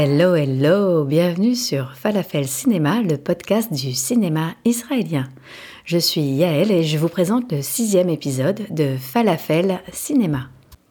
Hello, 0.00 0.36
hello, 0.36 1.04
bienvenue 1.04 1.56
sur 1.56 1.92
Falafel 1.96 2.46
Cinéma, 2.46 3.02
le 3.02 3.16
podcast 3.16 3.72
du 3.72 3.94
cinéma 3.94 4.54
israélien. 4.64 5.28
Je 5.84 5.98
suis 5.98 6.20
Yael 6.20 6.70
et 6.70 6.84
je 6.84 6.96
vous 6.98 7.08
présente 7.08 7.50
le 7.50 7.62
sixième 7.62 8.08
épisode 8.08 8.60
de 8.70 8.94
Falafel 8.96 9.80
Cinéma. 9.92 10.50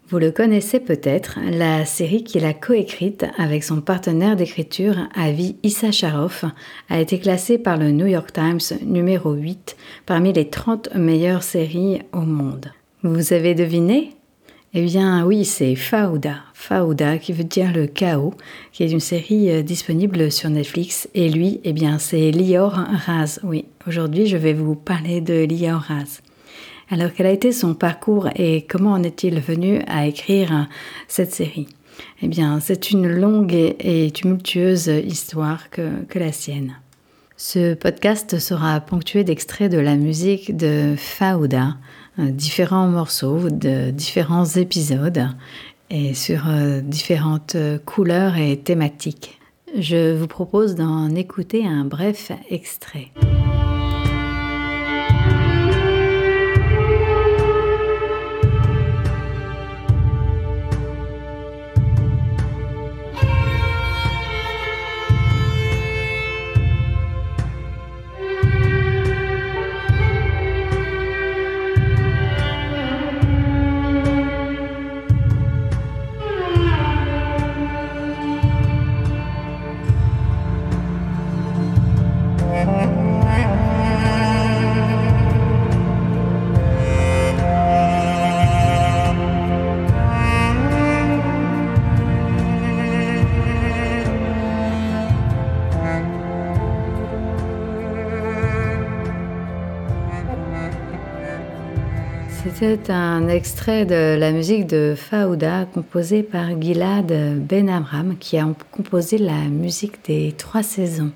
Vous 0.09 0.19
le 0.19 0.31
connaissez 0.31 0.81
peut-être, 0.81 1.39
la 1.49 1.85
série 1.85 2.25
qu'il 2.25 2.43
a 2.43 2.53
coécrite 2.53 3.25
avec 3.37 3.63
son 3.63 3.79
partenaire 3.79 4.35
d'écriture 4.35 4.97
Avi 5.15 5.55
Issa 5.63 5.93
Sharoff 5.93 6.43
a 6.89 6.99
été 6.99 7.17
classée 7.17 7.57
par 7.57 7.77
le 7.77 7.91
New 7.91 8.07
York 8.07 8.33
Times 8.33 8.77
numéro 8.85 9.31
8 9.31 9.77
parmi 10.05 10.33
les 10.33 10.49
30 10.49 10.95
meilleures 10.95 11.43
séries 11.43 12.01
au 12.11 12.23
monde. 12.23 12.73
Vous 13.03 13.31
avez 13.31 13.55
deviné 13.55 14.16
eh 14.73 14.83
bien 14.83 15.25
oui, 15.25 15.45
c'est 15.45 15.75
Fauda. 15.75 16.35
Fauda 16.53 17.17
qui 17.17 17.31
veut 17.31 17.45
dire 17.45 17.71
le 17.73 17.87
chaos, 17.87 18.33
qui 18.73 18.83
est 18.83 18.91
une 18.91 18.99
série 18.99 19.49
euh, 19.49 19.61
disponible 19.61 20.31
sur 20.31 20.49
Netflix. 20.49 21.07
Et 21.13 21.29
lui, 21.29 21.61
eh 21.63 21.71
bien 21.71 21.99
c'est 21.99 22.31
Lior 22.31 22.73
Raz. 23.05 23.39
Oui, 23.43 23.65
aujourd'hui 23.87 24.27
je 24.27 24.35
vais 24.35 24.53
vous 24.53 24.75
parler 24.75 25.21
de 25.21 25.45
Lior 25.45 25.79
Raz. 25.79 26.21
Alors 26.89 27.11
quel 27.15 27.27
a 27.27 27.31
été 27.31 27.51
son 27.51 27.75
parcours 27.75 28.29
et 28.35 28.65
comment 28.67 28.91
en 28.91 29.03
est-il 29.03 29.39
venu 29.39 29.81
à 29.87 30.05
écrire 30.05 30.51
euh, 30.51 30.63
cette 31.07 31.33
série? 31.33 31.67
Eh 32.21 32.27
bien 32.27 32.59
c'est 32.59 32.91
une 32.91 33.07
longue 33.07 33.53
et, 33.53 34.11
tumultueuse 34.11 34.87
histoire 34.87 35.69
que, 35.69 35.89
la 36.15 36.31
sienne. 36.33 36.75
Ce 37.37 37.73
podcast 37.73 38.39
sera 38.39 38.79
ponctué 38.81 39.23
d'extraits 39.23 39.71
de 39.71 39.77
la 39.77 39.95
musique 39.95 40.57
de 40.57 40.95
Fauda, 40.97 41.67
euh, 41.67 41.71
différents 42.17 42.87
morceaux 42.87 43.49
de 43.49 43.91
différents 43.91 44.45
épisodes 44.45 45.27
et 45.89 46.13
sur 46.13 46.47
euh, 46.47 46.81
différentes 46.81 47.57
couleurs 47.85 48.37
et 48.37 48.57
thématiques. 48.57 49.39
Je 49.77 50.15
vous 50.15 50.27
propose 50.27 50.75
d'en 50.75 51.13
écouter 51.13 51.65
un 51.65 51.85
bref 51.85 52.31
extrait. 52.49 53.11
C'était 102.59 102.91
un 102.91 103.27
extrait 103.27 103.85
de 103.85 104.17
la 104.17 104.31
musique 104.31 104.65
de 104.65 104.95
Faouda 104.97 105.65
composée 105.71 106.23
par 106.23 106.59
Gilad 106.59 107.13
Ben 107.45 107.69
Amram 107.69 108.15
qui 108.17 108.35
a 108.39 108.47
composé 108.71 109.19
la 109.19 109.43
musique 109.43 110.03
des 110.07 110.33
trois 110.35 110.63
saisons. 110.63 111.11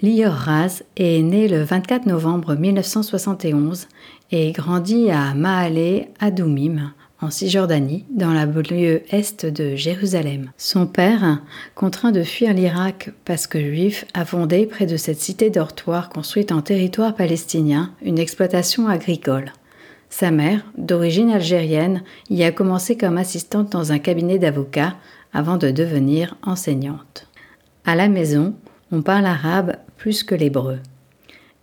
Lior 0.00 0.32
Raz 0.32 0.84
est 0.96 1.22
né 1.22 1.48
le 1.48 1.64
24 1.64 2.06
novembre 2.06 2.54
1971 2.54 3.88
et 4.30 4.52
grandit 4.52 5.10
à 5.10 5.34
Maale 5.34 6.06
Adoumim, 6.20 6.92
en 7.20 7.30
Cisjordanie, 7.30 8.04
dans 8.08 8.32
la 8.32 8.46
banlieue 8.46 9.02
est 9.10 9.44
de 9.44 9.74
Jérusalem. 9.74 10.52
Son 10.56 10.86
père, 10.86 11.42
contraint 11.74 12.12
de 12.12 12.22
fuir 12.22 12.54
l'Irak 12.54 13.10
parce 13.24 13.48
que 13.48 13.58
juif, 13.58 14.04
a 14.14 14.24
fondé 14.24 14.66
près 14.66 14.86
de 14.86 14.96
cette 14.96 15.20
cité 15.20 15.50
dortoir 15.50 16.10
construite 16.10 16.52
en 16.52 16.62
territoire 16.62 17.16
palestinien 17.16 17.90
une 18.04 18.20
exploitation 18.20 18.86
agricole. 18.86 19.52
Sa 20.10 20.32
mère, 20.32 20.64
d'origine 20.76 21.30
algérienne, 21.30 22.02
y 22.28 22.42
a 22.42 22.50
commencé 22.50 22.96
comme 22.96 23.16
assistante 23.16 23.70
dans 23.70 23.92
un 23.92 24.00
cabinet 24.00 24.38
d'avocats 24.38 24.96
avant 25.32 25.56
de 25.56 25.70
devenir 25.70 26.36
enseignante. 26.42 27.28
À 27.84 27.94
la 27.94 28.08
maison, 28.08 28.54
on 28.90 29.02
parle 29.02 29.24
arabe 29.24 29.76
plus 29.96 30.24
que 30.24 30.34
l'hébreu. 30.34 30.80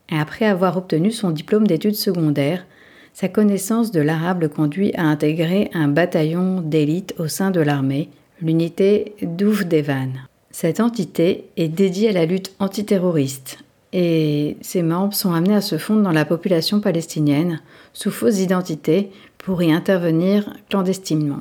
Après 0.09 0.45
avoir 0.45 0.77
obtenu 0.77 1.11
son 1.11 1.31
diplôme 1.31 1.67
d'études 1.67 1.95
secondaires, 1.95 2.65
sa 3.13 3.27
connaissance 3.27 3.91
de 3.91 3.99
l'arabe 3.99 4.41
le 4.41 4.49
conduit 4.49 4.93
à 4.95 5.03
intégrer 5.03 5.69
un 5.73 5.89
bataillon 5.89 6.61
d'élite 6.61 7.15
au 7.17 7.27
sein 7.27 7.51
de 7.51 7.59
l'armée, 7.59 8.09
l'unité 8.41 9.15
Douf 9.21 9.65
Devan. 9.65 10.13
Cette 10.51 10.79
entité 10.79 11.49
est 11.57 11.67
dédiée 11.67 12.09
à 12.09 12.13
la 12.13 12.25
lutte 12.25 12.53
antiterroriste 12.59 13.59
et 13.99 14.57
ses 14.61 14.83
membres 14.83 15.15
sont 15.15 15.33
amenés 15.33 15.55
à 15.55 15.61
se 15.61 15.79
fondre 15.79 16.03
dans 16.03 16.11
la 16.11 16.23
population 16.23 16.79
palestinienne 16.79 17.61
sous 17.93 18.11
fausse 18.11 18.39
identité 18.39 19.09
pour 19.39 19.63
y 19.63 19.71
intervenir 19.71 20.53
clandestinement. 20.69 21.39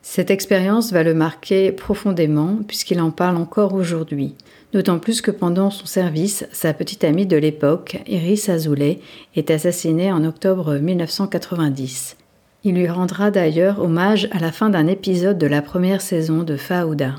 Cette 0.00 0.30
expérience 0.30 0.92
va 0.92 1.02
le 1.02 1.12
marquer 1.12 1.72
profondément 1.72 2.60
puisqu'il 2.68 3.00
en 3.00 3.10
parle 3.10 3.36
encore 3.36 3.74
aujourd'hui, 3.74 4.36
d'autant 4.72 5.00
plus 5.00 5.20
que 5.20 5.32
pendant 5.32 5.70
son 5.70 5.86
service, 5.86 6.46
sa 6.52 6.72
petite 6.72 7.02
amie 7.02 7.26
de 7.26 7.36
l'époque, 7.36 8.00
Iris 8.06 8.48
Azoulay, 8.48 9.00
est 9.34 9.50
assassinée 9.50 10.12
en 10.12 10.24
octobre 10.24 10.76
1990. 10.76 12.16
Il 12.62 12.76
lui 12.76 12.86
rendra 12.86 13.32
d'ailleurs 13.32 13.80
hommage 13.80 14.28
à 14.30 14.38
la 14.38 14.52
fin 14.52 14.70
d'un 14.70 14.86
épisode 14.86 15.36
de 15.36 15.48
la 15.48 15.62
première 15.62 16.00
saison 16.00 16.44
de 16.44 16.56
Faouda. 16.56 17.16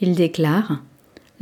Il 0.00 0.16
déclare 0.16 0.82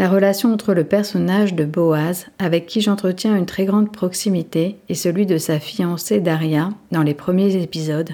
la 0.00 0.08
relation 0.08 0.50
entre 0.50 0.72
le 0.72 0.84
personnage 0.84 1.52
de 1.52 1.66
Boaz, 1.66 2.28
avec 2.38 2.64
qui 2.64 2.80
j'entretiens 2.80 3.36
une 3.36 3.44
très 3.44 3.66
grande 3.66 3.92
proximité, 3.92 4.78
et 4.88 4.94
celui 4.94 5.26
de 5.26 5.36
sa 5.36 5.60
fiancée 5.60 6.20
Daria, 6.20 6.70
dans 6.90 7.02
les 7.02 7.12
premiers 7.12 7.62
épisodes, 7.62 8.08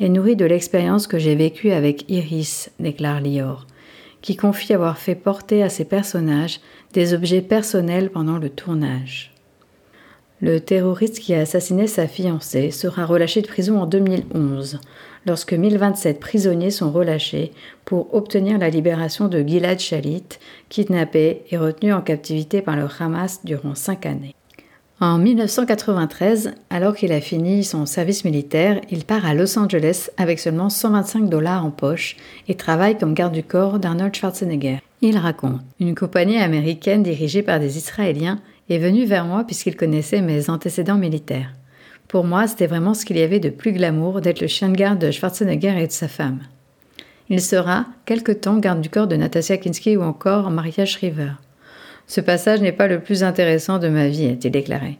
est 0.00 0.08
nourrie 0.08 0.34
de 0.34 0.44
l'expérience 0.44 1.06
que 1.06 1.20
j'ai 1.20 1.36
vécue 1.36 1.70
avec 1.70 2.10
Iris, 2.10 2.72
déclare 2.80 3.20
Lior, 3.20 3.68
qui 4.20 4.34
confie 4.34 4.74
avoir 4.74 4.98
fait 4.98 5.14
porter 5.14 5.62
à 5.62 5.68
ses 5.68 5.84
personnages 5.84 6.58
des 6.92 7.14
objets 7.14 7.40
personnels 7.40 8.10
pendant 8.10 8.38
le 8.38 8.50
tournage. 8.50 9.32
Le 10.40 10.60
terroriste 10.60 11.18
qui 11.18 11.34
a 11.34 11.40
assassiné 11.40 11.88
sa 11.88 12.06
fiancée 12.06 12.70
sera 12.70 13.04
relâché 13.04 13.42
de 13.42 13.48
prison 13.48 13.80
en 13.80 13.86
2011, 13.86 14.78
lorsque 15.26 15.52
1027 15.52 16.20
prisonniers 16.20 16.70
sont 16.70 16.92
relâchés 16.92 17.50
pour 17.84 18.14
obtenir 18.14 18.56
la 18.58 18.70
libération 18.70 19.26
de 19.26 19.40
Gilad 19.40 19.80
Shalit, 19.80 20.38
kidnappé 20.68 21.42
et 21.50 21.56
retenu 21.56 21.92
en 21.92 22.02
captivité 22.02 22.62
par 22.62 22.76
le 22.76 22.86
Hamas 23.00 23.40
durant 23.44 23.74
cinq 23.74 24.06
années. 24.06 24.36
En 25.00 25.18
1993, 25.18 26.54
alors 26.70 26.94
qu'il 26.94 27.12
a 27.12 27.20
fini 27.20 27.64
son 27.64 27.86
service 27.86 28.24
militaire, 28.24 28.80
il 28.90 29.04
part 29.04 29.26
à 29.26 29.34
Los 29.34 29.58
Angeles 29.58 30.10
avec 30.16 30.38
seulement 30.38 30.70
125 30.70 31.28
dollars 31.28 31.64
en 31.64 31.70
poche 31.70 32.16
et 32.48 32.54
travaille 32.54 32.98
comme 32.98 33.14
garde 33.14 33.32
du 33.34 33.44
corps 33.44 33.78
d'Arnold 33.78 34.14
Schwarzenegger. 34.14 34.78
Il 35.00 35.16
raconte 35.16 35.60
Une 35.78 35.94
compagnie 35.94 36.38
américaine 36.38 37.04
dirigée 37.04 37.42
par 37.42 37.60
des 37.60 37.76
Israéliens 37.76 38.40
est 38.68 38.78
venu 38.78 39.04
vers 39.04 39.24
moi 39.24 39.44
puisqu'il 39.44 39.76
connaissait 39.76 40.20
mes 40.20 40.50
antécédents 40.50 40.98
militaires. 40.98 41.54
Pour 42.08 42.24
moi, 42.24 42.46
c'était 42.46 42.66
vraiment 42.66 42.94
ce 42.94 43.04
qu'il 43.04 43.18
y 43.18 43.22
avait 43.22 43.40
de 43.40 43.50
plus 43.50 43.72
glamour 43.72 44.20
d'être 44.20 44.40
le 44.40 44.46
chien 44.46 44.70
de 44.70 44.76
garde 44.76 44.98
de 44.98 45.10
Schwarzenegger 45.10 45.82
et 45.82 45.86
de 45.86 45.92
sa 45.92 46.08
femme. 46.08 46.40
Il 47.28 47.42
sera, 47.42 47.86
quelque 48.06 48.32
temps, 48.32 48.58
garde 48.58 48.80
du 48.80 48.88
corps 48.88 49.06
de 49.06 49.16
Natasha 49.16 49.58
Kinski 49.58 49.96
ou 49.98 50.02
encore 50.02 50.50
Maria 50.50 50.86
Shriver. 50.86 51.32
Ce 52.06 52.22
passage 52.22 52.62
n'est 52.62 52.72
pas 52.72 52.88
le 52.88 53.00
plus 53.00 53.22
intéressant 53.22 53.78
de 53.78 53.88
ma 53.88 54.08
vie, 54.08 54.28
a-t-il 54.28 54.50
déclaré. 54.50 54.98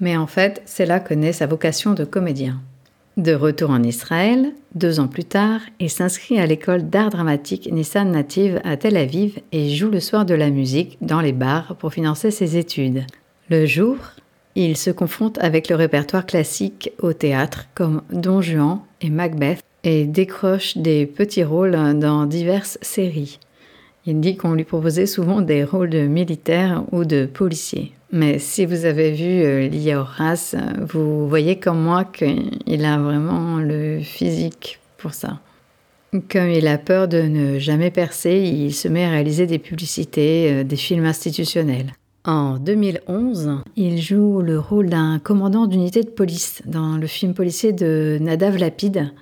Mais 0.00 0.16
en 0.16 0.28
fait, 0.28 0.62
c'est 0.66 0.86
là 0.86 1.00
que 1.00 1.14
naît 1.14 1.32
sa 1.32 1.46
vocation 1.46 1.94
de 1.94 2.04
comédien. 2.04 2.60
De 3.16 3.32
retour 3.32 3.70
en 3.70 3.84
Israël, 3.84 4.52
deux 4.74 4.98
ans 4.98 5.06
plus 5.06 5.24
tard, 5.24 5.60
il 5.78 5.88
s'inscrit 5.88 6.40
à 6.40 6.46
l'école 6.46 6.90
d'art 6.90 7.10
dramatique 7.10 7.70
Nissan 7.70 8.10
Native 8.10 8.60
à 8.64 8.76
Tel 8.76 8.96
Aviv 8.96 9.38
et 9.52 9.68
joue 9.68 9.88
le 9.88 10.00
soir 10.00 10.24
de 10.24 10.34
la 10.34 10.50
musique 10.50 10.98
dans 11.00 11.20
les 11.20 11.32
bars 11.32 11.76
pour 11.78 11.92
financer 11.92 12.32
ses 12.32 12.56
études. 12.56 13.04
Le 13.50 13.66
jour, 13.66 13.96
il 14.56 14.76
se 14.76 14.90
confronte 14.90 15.38
avec 15.38 15.68
le 15.68 15.76
répertoire 15.76 16.26
classique 16.26 16.90
au 17.00 17.12
théâtre 17.12 17.66
comme 17.74 18.02
Don 18.10 18.40
Juan 18.40 18.80
et 19.00 19.10
Macbeth 19.10 19.62
et 19.84 20.06
décroche 20.06 20.76
des 20.76 21.06
petits 21.06 21.44
rôles 21.44 21.96
dans 21.98 22.26
diverses 22.26 22.78
séries. 22.82 23.38
Il 24.06 24.20
dit 24.20 24.36
qu'on 24.36 24.54
lui 24.54 24.64
proposait 24.64 25.06
souvent 25.06 25.40
des 25.40 25.64
rôles 25.64 25.90
de 25.90 26.06
militaire 26.06 26.84
ou 26.92 27.04
de 27.04 27.24
policier. 27.24 27.92
Mais 28.12 28.38
si 28.38 28.66
vous 28.66 28.84
avez 28.84 29.12
vu 29.12 29.42
euh, 29.42 29.66
Lia 29.66 30.00
Horace, 30.00 30.54
vous 30.78 31.26
voyez 31.26 31.58
comme 31.58 31.80
moi 31.80 32.04
qu'il 32.04 32.84
a 32.84 32.98
vraiment 32.98 33.56
le 33.56 34.00
physique 34.00 34.78
pour 34.98 35.14
ça. 35.14 35.40
Comme 36.30 36.48
il 36.48 36.68
a 36.68 36.78
peur 36.78 37.08
de 37.08 37.22
ne 37.22 37.58
jamais 37.58 37.90
percer, 37.90 38.38
il 38.38 38.72
se 38.72 38.86
met 38.86 39.04
à 39.04 39.10
réaliser 39.10 39.46
des 39.46 39.58
publicités, 39.58 40.52
euh, 40.52 40.64
des 40.64 40.76
films 40.76 41.06
institutionnels. 41.06 41.92
En 42.24 42.58
2011, 42.58 43.62
il 43.76 44.00
joue 44.00 44.40
le 44.40 44.58
rôle 44.58 44.90
d'un 44.90 45.18
commandant 45.18 45.66
d'unité 45.66 46.02
de 46.02 46.08
police 46.08 46.62
dans 46.66 46.96
le 46.96 47.06
film 47.06 47.34
policier 47.34 47.72
de 47.72 48.18
Nadav 48.20 48.56
Lapide 48.56 49.12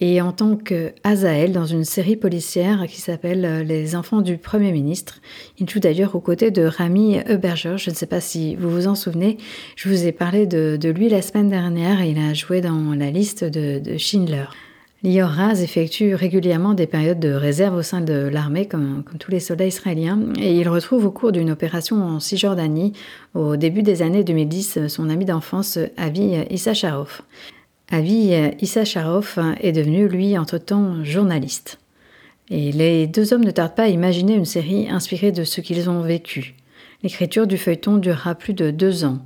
et 0.00 0.20
en 0.20 0.32
tant 0.32 0.56
que 0.56 0.92
Azael 1.04 1.52
dans 1.52 1.66
une 1.66 1.84
série 1.84 2.16
policière 2.16 2.86
qui 2.88 3.00
s'appelle 3.00 3.44
euh, 3.44 3.62
Les 3.62 3.96
enfants 3.96 4.20
du 4.20 4.38
Premier 4.38 4.72
ministre. 4.72 5.20
Il 5.58 5.68
joue 5.68 5.80
d'ailleurs 5.80 6.14
aux 6.14 6.20
côtés 6.20 6.50
de 6.50 6.64
Rami 6.64 7.16
Eberger. 7.26 7.76
Je 7.78 7.90
ne 7.90 7.94
sais 7.94 8.06
pas 8.06 8.20
si 8.20 8.56
vous 8.56 8.70
vous 8.70 8.86
en 8.88 8.94
souvenez. 8.94 9.38
Je 9.76 9.88
vous 9.88 10.06
ai 10.06 10.12
parlé 10.12 10.46
de, 10.46 10.90
lui 10.90 11.08
la 11.08 11.22
semaine 11.22 11.48
dernière. 11.48 12.04
Il 12.04 12.18
a 12.18 12.34
joué 12.34 12.60
dans 12.60 12.94
la 12.94 13.10
liste 13.10 13.44
de, 13.44 13.78
de 13.78 13.96
Schindler. 13.96 14.46
Lior 15.04 15.28
Raz 15.28 15.62
effectue 15.62 16.14
régulièrement 16.14 16.72
des 16.72 16.86
périodes 16.86 17.20
de 17.20 17.32
réserve 17.32 17.76
au 17.76 17.82
sein 17.82 18.00
de 18.00 18.14
l'armée, 18.14 18.66
comme, 18.66 19.02
comme, 19.04 19.18
tous 19.18 19.30
les 19.30 19.38
soldats 19.38 19.66
israéliens, 19.66 20.18
et 20.40 20.54
il 20.54 20.66
retrouve 20.66 21.04
au 21.04 21.10
cours 21.10 21.30
d'une 21.30 21.50
opération 21.50 22.02
en 22.02 22.20
Cisjordanie, 22.20 22.94
au 23.34 23.56
début 23.56 23.82
des 23.82 24.00
années 24.00 24.24
2010, 24.24 24.86
son 24.88 25.10
ami 25.10 25.26
d'enfance 25.26 25.78
Avi 25.98 26.42
Issacharov. 26.48 27.20
Avi 27.94 28.34
Issacharov 28.60 29.38
est 29.60 29.70
devenu, 29.70 30.08
lui, 30.08 30.36
entre-temps, 30.36 31.04
journaliste. 31.04 31.78
Et 32.50 32.72
les 32.72 33.06
deux 33.06 33.32
hommes 33.32 33.44
ne 33.44 33.52
tardent 33.52 33.76
pas 33.76 33.84
à 33.84 33.88
imaginer 33.88 34.34
une 34.34 34.44
série 34.44 34.88
inspirée 34.90 35.30
de 35.30 35.44
ce 35.44 35.60
qu'ils 35.60 35.88
ont 35.88 36.00
vécu. 36.00 36.56
L'écriture 37.04 37.46
du 37.46 37.56
feuilleton 37.56 37.98
durera 37.98 38.34
plus 38.34 38.52
de 38.52 38.72
deux 38.72 39.04
ans. 39.04 39.20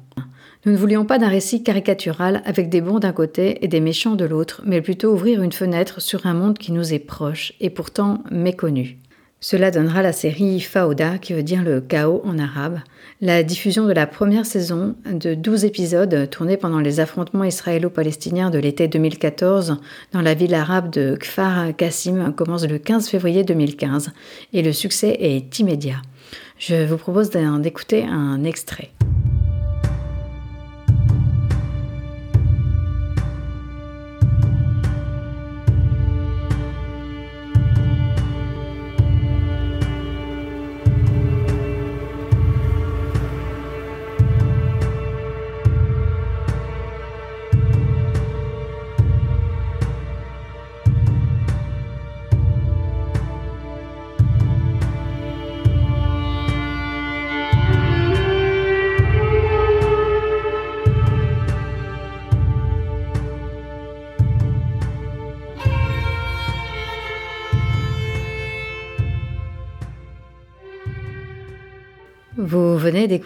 Nous 0.66 0.72
ne 0.72 0.76
voulions 0.76 1.06
pas 1.06 1.18
d'un 1.18 1.30
récit 1.30 1.62
caricatural 1.62 2.42
avec 2.44 2.68
des 2.68 2.82
bons 2.82 2.98
d'un 2.98 3.12
côté 3.12 3.64
et 3.64 3.68
des 3.68 3.80
méchants 3.80 4.16
de 4.16 4.26
l'autre, 4.26 4.60
mais 4.66 4.82
plutôt 4.82 5.14
ouvrir 5.14 5.42
une 5.42 5.52
fenêtre 5.52 6.02
sur 6.02 6.26
un 6.26 6.34
monde 6.34 6.58
qui 6.58 6.72
nous 6.72 6.92
est 6.92 6.98
proche 6.98 7.54
et 7.60 7.70
pourtant 7.70 8.22
méconnu. 8.30 8.98
Cela 9.40 9.70
donnera 9.70 10.02
la 10.02 10.12
série 10.12 10.60
Fauda, 10.60 11.16
qui 11.16 11.32
veut 11.32 11.42
dire 11.42 11.62
le 11.62 11.80
chaos 11.80 12.20
en 12.22 12.38
arabe, 12.38 12.80
la 13.20 13.42
diffusion 13.42 13.86
de 13.86 13.92
la 13.92 14.06
première 14.06 14.46
saison 14.46 14.94
de 15.10 15.34
12 15.34 15.64
épisodes 15.64 16.30
tournés 16.30 16.56
pendant 16.56 16.78
les 16.78 17.00
affrontements 17.00 17.44
israélo-palestiniens 17.44 18.50
de 18.50 18.58
l'été 18.58 18.86
2014 18.86 19.78
dans 20.12 20.22
la 20.22 20.34
ville 20.34 20.54
arabe 20.54 20.90
de 20.90 21.16
Kfar 21.16 21.74
Kassim 21.76 22.32
commence 22.32 22.66
le 22.66 22.78
15 22.78 23.08
février 23.08 23.42
2015 23.42 24.12
et 24.52 24.62
le 24.62 24.72
succès 24.72 25.16
est 25.18 25.58
immédiat. 25.58 26.00
Je 26.58 26.84
vous 26.84 26.96
propose 26.96 27.30
d'écouter 27.30 28.04
un 28.04 28.44
extrait. 28.44 28.90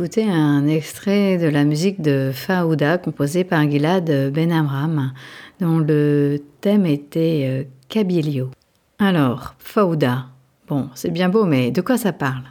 D'écouter 0.03 0.29
un 0.29 0.67
extrait 0.67 1.39
de 1.39 1.47
la 1.47 1.63
musique 1.63 2.03
de 2.03 2.33
Faouda 2.35 2.99
composée 2.99 3.45
par 3.45 3.71
Gilad 3.71 4.33
Ben 4.33 4.51
Amram, 4.51 5.13
dont 5.61 5.79
le 5.79 6.43
thème 6.61 6.87
était 6.87 7.45
euh, 7.45 7.63
Kabilio. 7.89 8.51
Alors, 8.99 9.55
Faouda. 9.61 10.27
Bon, 10.67 10.89
c'est 10.97 11.13
bien 11.13 11.29
beau, 11.29 11.45
mais 11.45 11.71
de 11.71 11.81
quoi 11.83 11.99
ça 11.99 12.13
parle? 12.13 12.43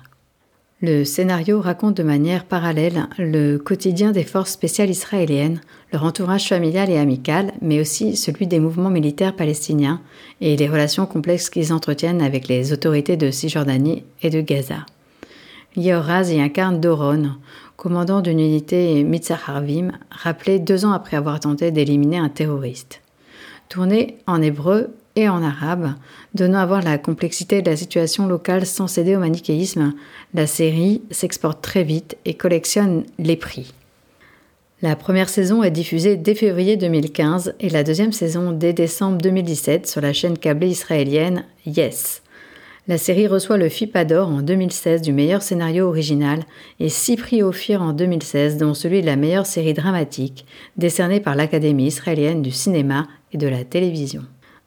Le 0.81 1.03
scénario 1.03 1.59
raconte 1.59 1.97
de 1.97 2.03
manière 2.03 2.45
parallèle 2.45 3.07
le 3.17 3.57
quotidien 3.57 4.13
des 4.13 4.23
forces 4.23 4.51
spéciales 4.51 4.89
israéliennes, 4.89 5.59
leur 5.91 6.05
entourage 6.05 6.47
familial 6.47 6.89
et 6.89 6.97
amical, 6.97 7.51
mais 7.61 7.81
aussi 7.81 8.15
celui 8.15 8.47
des 8.47 8.61
mouvements 8.61 8.89
militaires 8.89 9.35
palestiniens 9.35 9.99
et 10.39 10.55
les 10.55 10.69
relations 10.69 11.05
complexes 11.05 11.49
qu'ils 11.49 11.73
entretiennent 11.73 12.21
avec 12.21 12.47
les 12.47 12.71
autorités 12.71 13.17
de 13.17 13.29
Cisjordanie 13.29 14.05
et 14.21 14.29
de 14.29 14.39
Gaza. 14.39 14.85
Yoraz 15.77 16.31
y 16.33 16.41
incarne 16.41 16.81
Doron, 16.81 17.31
commandant 17.77 18.21
d'une 18.21 18.41
unité 18.41 19.03
Mitzaharvim, 19.05 19.91
rappelé 20.11 20.59
deux 20.59 20.83
ans 20.83 20.91
après 20.91 21.15
avoir 21.15 21.39
tenté 21.39 21.71
d'éliminer 21.71 22.17
un 22.17 22.27
terroriste. 22.27 23.01
Tourné 23.69 24.17
en 24.27 24.41
hébreu 24.41 24.93
et 25.15 25.29
en 25.29 25.41
arabe, 25.41 25.93
donnant 26.35 26.59
à 26.59 26.65
voir 26.65 26.81
la 26.81 26.97
complexité 26.97 27.61
de 27.61 27.69
la 27.69 27.77
situation 27.77 28.27
locale 28.27 28.65
sans 28.65 28.87
céder 28.87 29.15
au 29.15 29.19
manichéisme, 29.19 29.93
la 30.33 30.45
série 30.45 31.01
s'exporte 31.09 31.61
très 31.61 31.83
vite 31.83 32.17
et 32.25 32.33
collectionne 32.33 33.05
les 33.17 33.37
prix. 33.37 33.73
La 34.81 34.95
première 34.97 35.29
saison 35.29 35.63
est 35.63 35.71
diffusée 35.71 36.17
dès 36.17 36.35
février 36.35 36.75
2015 36.75 37.53
et 37.59 37.69
la 37.69 37.83
deuxième 37.83 38.11
saison 38.11 38.51
dès 38.51 38.73
décembre 38.73 39.19
2017 39.19 39.87
sur 39.87 40.01
la 40.01 40.11
chaîne 40.11 40.37
câblée 40.37 40.69
israélienne 40.69 41.45
Yes. 41.65 42.20
La 42.91 42.97
série 42.97 43.25
reçoit 43.25 43.55
le 43.55 43.69
FIPA 43.69 44.03
d'or 44.03 44.27
en 44.27 44.41
2016 44.41 45.01
du 45.01 45.13
meilleur 45.13 45.43
scénario 45.43 45.87
original 45.87 46.41
et 46.81 46.89
six 46.89 47.15
prix 47.15 47.41
Ophir 47.41 47.81
en 47.81 47.93
2016, 47.93 48.57
dont 48.57 48.73
celui 48.73 48.99
de 48.99 49.05
la 49.05 49.15
meilleure 49.15 49.45
série 49.45 49.73
dramatique, 49.73 50.45
décerné 50.75 51.21
par 51.21 51.35
l'Académie 51.35 51.87
israélienne 51.87 52.41
du 52.41 52.51
cinéma 52.51 53.07
et 53.31 53.37
de 53.37 53.47
la 53.47 53.63
télévision. 53.63 54.23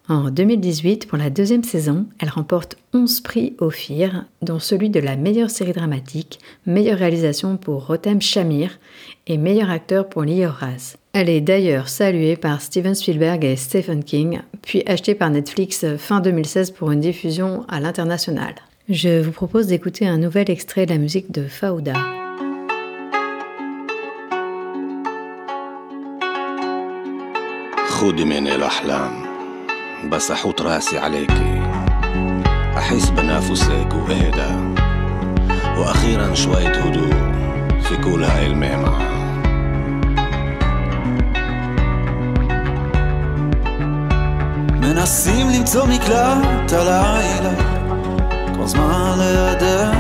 En 0.08 0.30
2018, 0.30 1.06
pour 1.06 1.18
la 1.18 1.28
deuxième 1.28 1.64
saison, 1.64 2.06
elle 2.18 2.30
remporte 2.30 2.78
11 2.94 3.20
prix 3.20 3.56
Ophir, 3.58 4.24
dont 4.40 4.58
celui 4.58 4.88
de 4.88 5.00
la 5.00 5.16
meilleure 5.16 5.50
série 5.50 5.74
dramatique, 5.74 6.38
meilleure 6.64 7.00
réalisation 7.00 7.58
pour 7.58 7.88
Rotem 7.88 8.22
Shamir 8.22 8.78
et 9.26 9.36
meilleur 9.36 9.68
acteur 9.68 10.08
pour 10.08 10.22
Lior 10.22 10.50
Raz. 10.50 10.96
Elle 11.13 11.29
est 11.29 11.41
d'ailleurs 11.41 11.89
saluée 11.89 12.35
par 12.35 12.61
Steven 12.61 12.95
Spielberg 12.95 13.43
et 13.43 13.55
Stephen 13.55 14.03
King, 14.03 14.41
puis 14.61 14.83
achetée 14.85 15.15
par 15.15 15.29
Netflix 15.29 15.85
fin 15.97 16.19
2016 16.19 16.71
pour 16.71 16.91
une 16.91 16.99
diffusion 16.99 17.65
à 17.67 17.79
l'international. 17.79 18.55
Je 18.89 19.21
vous 19.21 19.31
propose 19.31 19.67
d'écouter 19.67 20.07
un 20.07 20.17
nouvel 20.17 20.49
extrait 20.49 20.85
de 20.85 20.91
la 20.91 20.97
musique 20.97 21.31
de 21.31 21.47
Fauda. 21.47 21.93
خذي 27.99 28.23
من 28.25 28.47
الأحلام 28.47 29.11
بس 30.11 30.31
أحط 30.31 30.61
راسي 30.61 30.97
عليكي 30.97 31.61
أحس 32.77 33.09
بنفسك 33.09 33.93
وأهدى 33.93 34.75
وأخيرا 35.77 36.33
شوية 36.33 36.71
هدوء 36.71 37.13
في 37.81 37.97
كل 37.97 38.23
هاي 38.23 38.45
الميمة 38.45 39.19
מנסים 44.94 45.48
למצוא 45.50 45.86
מקלט 45.86 46.72
הלילה, 46.72 47.50
כל 48.56 48.66
זמן 48.66 49.18
לידע. 49.18 49.90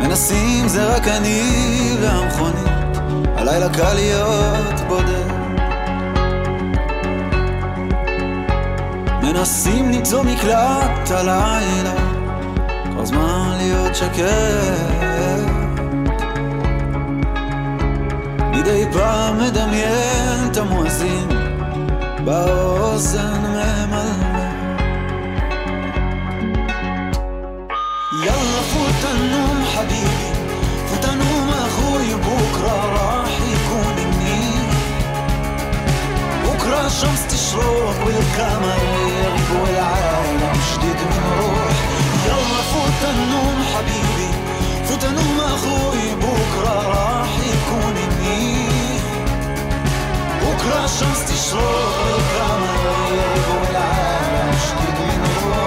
מנסים 0.00 0.68
זה 0.68 0.94
רק 0.94 1.08
אני 1.08 1.96
והמכונית, 2.00 2.98
הלילה 3.36 3.68
קל 3.68 3.94
להיות 3.94 4.80
בודד. 4.88 5.28
מנסים 9.22 9.92
למצוא 9.92 10.22
מקלט 10.22 11.10
הלילה, 11.10 11.94
כל 12.96 13.06
זמן 13.06 13.54
להיות 13.58 13.94
שקט. 13.94 15.07
מדי 18.67 18.85
פעם 18.93 19.37
מדמיין 19.39 20.51
את 20.51 20.57
המואזין 20.57 21.29
באוזן 22.25 23.41
ממלמל 23.43 24.23
يلا 28.23 28.61
فوت 28.73 29.03
النوم 29.15 29.63
حبيبي 29.75 30.29
فوت 30.89 31.05
النوم 31.09 31.49
اخوي 31.49 32.13
بكره 32.15 32.77
راح 32.93 33.31
يكون 33.53 33.95
منيح 33.97 34.73
بكره 36.45 36.85
الشمس 36.87 37.27
تشرق 37.27 37.97
والقمر 38.05 38.77
يغيب 39.07 39.61
والعالم 39.63 40.53
جديد 40.73 40.99
من 41.11 41.23
روح 41.39 41.77
يلا 42.27 42.61
فوت 42.73 43.01
النوم 43.09 43.57
حبيبي 43.73 44.29
فوت 44.85 45.03
النوم 45.05 45.39
اخوي 45.39 46.15
بكره 46.15 46.87
راح 46.87 47.31
يكون 47.39 47.93
منيح 47.93 48.56
Proszę 50.68 51.04
ścisz 51.20 51.52
roka 51.52 52.48
mojego 52.62 53.54
laśki 53.74 54.88
ginło 54.96 55.64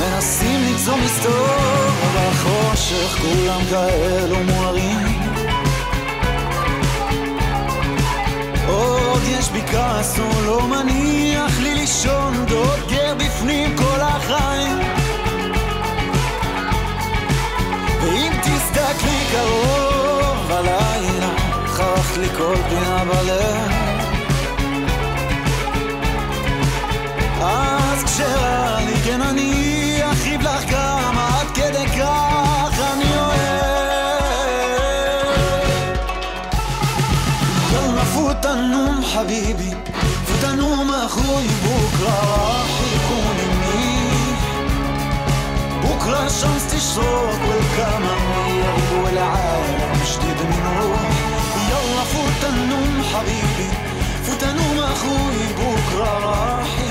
מנסים 0.00 0.60
למצוא 0.68 0.96
מסתור 0.96 1.88
בחושך 2.14 3.18
כולם 3.22 3.60
כאלו 3.70 4.36
מוארים. 4.44 5.22
עוד 8.68 9.22
יש 9.38 9.48
בי 9.48 9.62
כעס, 9.72 10.18
הוא 10.18 10.42
לא 10.46 10.66
מניח 10.66 11.60
לי 11.60 11.74
לישון, 11.74 12.46
דוגר 12.48 13.14
בפנים 13.18 13.76
כל 13.76 14.00
החיים. 14.00 15.01
רק 18.92 19.02
לי 19.02 19.24
קרוב 19.32 20.50
הלילה, 20.50 21.34
חרך 21.66 22.18
לי 22.18 22.28
כל 22.28 22.56
פינה 22.68 23.04
בלב. 23.04 23.72
אז 27.40 28.04
כשרע 28.04 28.78
לי, 28.86 28.94
כן 29.04 29.22
אני 29.22 29.98
אחיב 30.12 30.42
לך 30.42 30.70
כמה 30.70 31.40
עד 31.40 31.46
כדי 31.54 31.86
כך 31.86 32.78
אני 32.92 33.18
אוהב. 33.18 33.62
יאללה 37.72 38.04
פותנום 38.04 39.04
חביבי, 39.14 39.70
ותנום 40.26 40.90
אחוי 41.06 41.46
בוקרה 41.46 42.62
רחי 42.62 42.91
بكره 46.02 46.26
الشمس 46.26 46.66
تشرق 46.66 47.40
والقمر 47.48 48.18
يغيب 48.48 49.04
والعالم 49.04 49.92
جديد 50.12 50.40
من 50.50 50.62
روح 50.80 51.10
يلا 51.70 52.04
فوت 52.04 52.50
النوم 52.50 53.02
حبيبي 53.14 53.70
فوت 54.24 54.42
النوم 54.42 54.78
أخوي 54.78 55.46
بكره 55.58 56.18
راح 56.18 56.81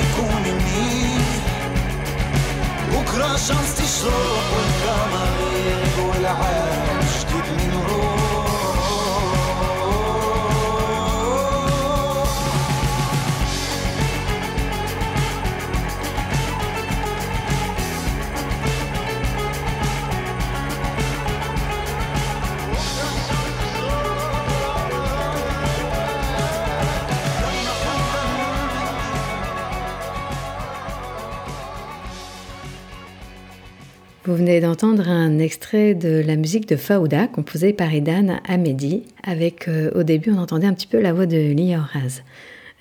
Vous 34.31 34.37
venez 34.37 34.61
d'entendre 34.61 35.09
un 35.09 35.39
extrait 35.39 35.93
de 35.93 36.23
la 36.25 36.37
musique 36.37 36.65
de 36.65 36.77
Faouda, 36.77 37.27
composée 37.27 37.73
par 37.73 37.93
Idan 37.93 38.39
Hamedi, 38.47 39.03
avec 39.23 39.67
euh, 39.67 39.91
au 39.93 40.03
début 40.03 40.31
on 40.31 40.37
entendait 40.37 40.67
un 40.67 40.73
petit 40.73 40.87
peu 40.87 41.01
la 41.01 41.11
voix 41.11 41.25
de 41.25 41.53
Raz. 41.75 42.21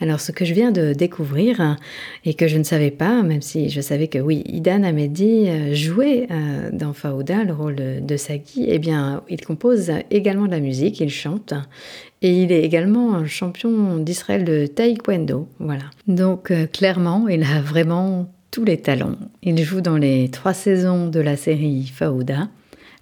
Alors 0.00 0.20
ce 0.20 0.30
que 0.30 0.44
je 0.44 0.54
viens 0.54 0.70
de 0.70 0.92
découvrir 0.92 1.60
hein, 1.60 1.74
et 2.24 2.34
que 2.34 2.46
je 2.46 2.56
ne 2.56 2.62
savais 2.62 2.92
pas, 2.92 3.24
même 3.24 3.42
si 3.42 3.68
je 3.68 3.80
savais 3.80 4.06
que 4.06 4.20
oui, 4.20 4.44
Idan 4.46 4.84
Hamedi 4.84 5.48
euh, 5.48 5.74
jouait 5.74 6.28
euh, 6.30 6.70
dans 6.72 6.92
Faouda 6.92 7.42
le 7.42 7.52
rôle 7.52 7.74
de 8.00 8.16
Sagi, 8.16 8.66
eh 8.68 8.78
bien 8.78 9.24
il 9.28 9.44
compose 9.44 9.90
également 10.12 10.46
de 10.46 10.52
la 10.52 10.60
musique, 10.60 11.00
il 11.00 11.10
chante 11.10 11.52
et 12.22 12.30
il 12.30 12.52
est 12.52 12.62
également 12.62 13.16
un 13.16 13.26
champion 13.26 13.96
d'Israël 13.96 14.44
de 14.44 14.66
taekwondo. 14.66 15.48
Voilà. 15.58 15.86
Donc 16.06 16.52
clairement, 16.70 17.26
il 17.26 17.42
a 17.42 17.60
vraiment 17.60 18.30
tous 18.50 18.64
les 18.64 18.78
talents. 18.78 19.16
Il 19.42 19.62
joue 19.62 19.80
dans 19.80 19.96
les 19.96 20.28
trois 20.28 20.54
saisons 20.54 21.08
de 21.08 21.20
la 21.20 21.36
série 21.36 21.86
Faouda 21.94 22.48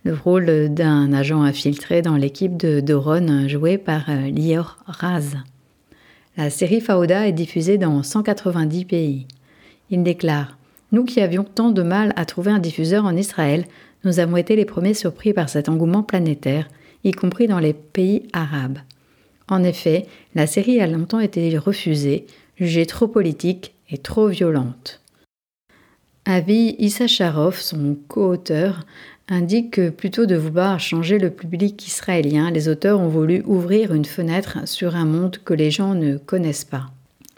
le 0.04 0.14
rôle 0.14 0.68
d'un 0.72 1.12
agent 1.12 1.42
infiltré 1.42 2.02
dans 2.02 2.16
l'équipe 2.16 2.56
de 2.56 2.80
Doron 2.80 3.48
joué 3.48 3.78
par 3.78 4.08
euh, 4.08 4.30
Lior 4.30 4.78
Raz. 4.86 5.36
La 6.36 6.50
série 6.50 6.80
Faouda 6.80 7.26
est 7.26 7.32
diffusée 7.32 7.78
dans 7.78 8.02
190 8.02 8.84
pays. 8.84 9.26
Il 9.90 10.02
déclare 10.02 10.56
Nous 10.92 11.04
qui 11.04 11.20
avions 11.20 11.44
tant 11.44 11.70
de 11.70 11.82
mal 11.82 12.12
à 12.16 12.24
trouver 12.26 12.52
un 12.52 12.58
diffuseur 12.58 13.04
en 13.04 13.16
Israël, 13.16 13.64
nous 14.04 14.20
avons 14.20 14.36
été 14.36 14.54
les 14.54 14.64
premiers 14.64 14.94
surpris 14.94 15.32
par 15.32 15.48
cet 15.48 15.68
engouement 15.68 16.04
planétaire, 16.04 16.68
y 17.04 17.10
compris 17.12 17.48
dans 17.48 17.58
les 17.58 17.72
pays 17.72 18.28
arabes. 18.32 18.78
En 19.48 19.64
effet, 19.64 20.06
la 20.34 20.46
série 20.46 20.80
a 20.80 20.86
longtemps 20.86 21.20
été 21.20 21.58
refusée, 21.58 22.26
jugée 22.56 22.86
trop 22.86 23.08
politique 23.08 23.74
et 23.90 23.98
trop 23.98 24.28
violente. 24.28 25.00
Avi 26.30 26.76
Issacharov, 26.78 27.58
son 27.58 27.97
co-auteur, 28.06 28.85
indique 29.30 29.70
que 29.70 29.88
plutôt 29.88 30.26
de 30.26 30.37
vouloir 30.37 30.78
changer 30.78 31.18
le 31.18 31.30
public 31.30 31.87
israélien, 31.87 32.50
les 32.50 32.68
auteurs 32.68 33.00
ont 33.00 33.08
voulu 33.08 33.42
ouvrir 33.47 33.94
une 33.94 34.04
fenêtre 34.04 34.58
sur 34.66 34.94
un 34.94 35.06
monde 35.06 35.38
que 35.42 35.54
les 35.54 35.70
gens 35.70 35.94
ne 35.94 36.18
connaissent 36.18 36.66
pas. 36.66 36.90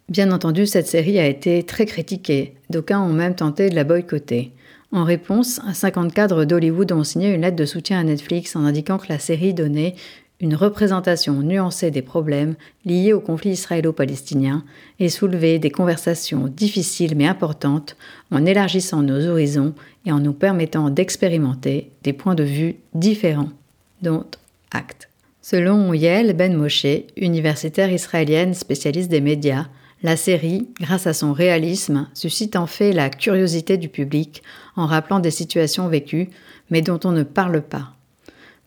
Bien 0.09 0.33
entendu, 0.33 0.67
cette 0.67 0.89
série 0.89 1.21
a 1.21 1.29
été 1.29 1.63
très 1.63 1.87
critiquée. 1.87 2.55
D'aucuns 2.69 3.01
ont 3.01 3.13
même 3.13 3.37
tenté 3.37 3.71
de 3.71 3.77
la 3.77 3.85
boycotter. 3.85 4.51
En 4.91 5.05
réponse, 5.05 5.61
50 5.73 6.13
cadres 6.13 6.45
d'Hollywood 6.45 6.91
ont 6.91 7.05
signé 7.05 7.33
une 7.33 7.43
lettre 7.43 7.55
de 7.55 7.67
soutien 7.67 8.01
à 8.01 8.03
Netflix 8.03 8.57
en 8.57 8.65
indiquant 8.65 8.99
que 8.99 9.07
la 9.09 9.21
série 9.21 9.55
donnait 9.55 9.95
une 10.41 10.55
représentation 10.55 11.35
nuancée 11.43 11.91
des 11.91 12.03
problèmes 12.03 12.55
liés 12.85 13.13
au 13.13 13.21
conflit 13.21 13.51
israélo-palestinien 13.51 14.65
et 14.99 15.09
soulevait 15.09 15.59
des 15.59 15.71
conversations 15.71 16.49
difficiles 16.49 17.15
mais 17.17 17.27
importantes 17.27 17.97
en 18.31 18.47
élargissant 18.47 19.03
nos 19.03 19.27
horizons 19.27 19.75
et 20.07 20.13
en 20.13 20.19
nous 20.19 20.33
permettant 20.33 20.89
d'expérimenter 20.89 21.91
des 22.03 22.15
points 22.15 22.35
de 22.35 22.45
vue 22.45 22.77
différents. 22.95 23.51
Dont 24.03 24.25
acte. 24.71 25.11
Selon 25.43 25.93
Yael 25.93 26.35
Ben 26.35 26.57
Moshe, 26.57 26.87
universitaire 27.17 27.93
israélienne 27.93 28.55
spécialiste 28.55 29.11
des 29.11 29.21
médias, 29.21 29.67
la 30.03 30.17
série, 30.17 30.69
grâce 30.81 31.07
à 31.07 31.13
son 31.13 31.35
réalisme, 31.35 32.09
suscite 32.15 32.57
en 32.57 32.67
fait 32.67 32.93
la 32.93 33.11
curiosité 33.11 33.77
du 33.77 33.91
public 33.91 34.43
en 34.77 34.87
rappelant 34.87 35.21
des 35.21 35.31
situations 35.31 35.89
vécues 35.89 36.31
mais 36.71 36.81
dont 36.81 37.01
on 37.05 37.13
ne 37.13 37.25
parle 37.25 37.61
pas. 37.61 37.95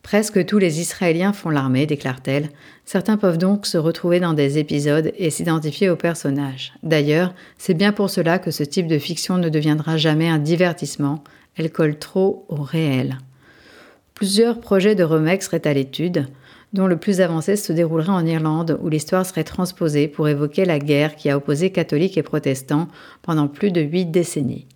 Presque 0.04 0.44
tous 0.44 0.58
les 0.58 0.80
Israéliens 0.80 1.32
font 1.32 1.48
l'armée, 1.48 1.86
déclare-t-elle. 1.86 2.50
Certains 2.84 3.16
peuvent 3.16 3.38
donc 3.38 3.64
se 3.64 3.78
retrouver 3.78 4.20
dans 4.20 4.34
des 4.34 4.58
épisodes 4.58 5.10
et 5.16 5.30
s'identifier 5.30 5.88
aux 5.88 5.96
personnages. 5.96 6.74
D'ailleurs, 6.82 7.34
c'est 7.56 7.72
bien 7.72 7.90
pour 7.90 8.10
cela 8.10 8.38
que 8.38 8.50
ce 8.50 8.62
type 8.62 8.86
de 8.86 8.98
fiction 8.98 9.38
ne 9.38 9.48
deviendra 9.48 9.96
jamais 9.96 10.28
un 10.28 10.38
divertissement. 10.38 11.24
Elle 11.56 11.72
colle 11.72 11.98
trop 11.98 12.44
au 12.50 12.56
réel. 12.56 13.16
Plusieurs 14.12 14.60
projets 14.60 14.94
de 14.94 15.04
remake 15.04 15.42
seraient 15.42 15.66
à 15.66 15.72
l'étude, 15.72 16.26
dont 16.74 16.86
le 16.86 16.98
plus 16.98 17.22
avancé 17.22 17.56
se 17.56 17.72
déroulerait 17.72 18.10
en 18.10 18.26
Irlande, 18.26 18.78
où 18.82 18.90
l'histoire 18.90 19.24
serait 19.24 19.42
transposée 19.42 20.06
pour 20.06 20.28
évoquer 20.28 20.66
la 20.66 20.80
guerre 20.80 21.16
qui 21.16 21.30
a 21.30 21.36
opposé 21.38 21.70
catholiques 21.70 22.18
et 22.18 22.22
protestants 22.22 22.88
pendant 23.22 23.48
plus 23.48 23.70
de 23.70 23.80
huit 23.80 24.06
décennies. 24.06 24.66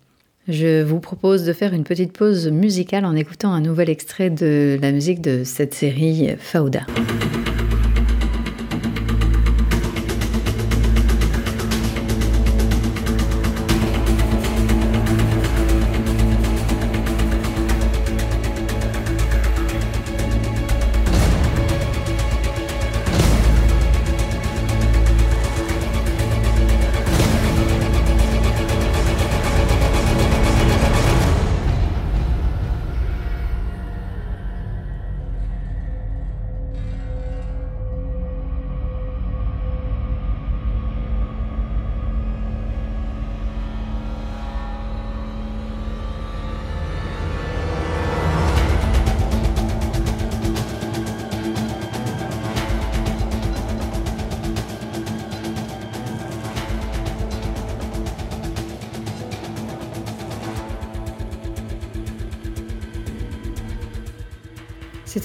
Je 0.47 0.81
vous 0.81 0.99
propose 0.99 1.45
de 1.45 1.53
faire 1.53 1.73
une 1.73 1.83
petite 1.83 2.11
pause 2.11 2.47
musicale 2.47 3.05
en 3.05 3.15
écoutant 3.15 3.51
un 3.51 3.61
nouvel 3.61 3.89
extrait 3.89 4.29
de 4.29 4.79
la 4.81 4.91
musique 4.91 5.21
de 5.21 5.43
cette 5.43 5.73
série 5.73 6.35
Fauda. 6.39 6.85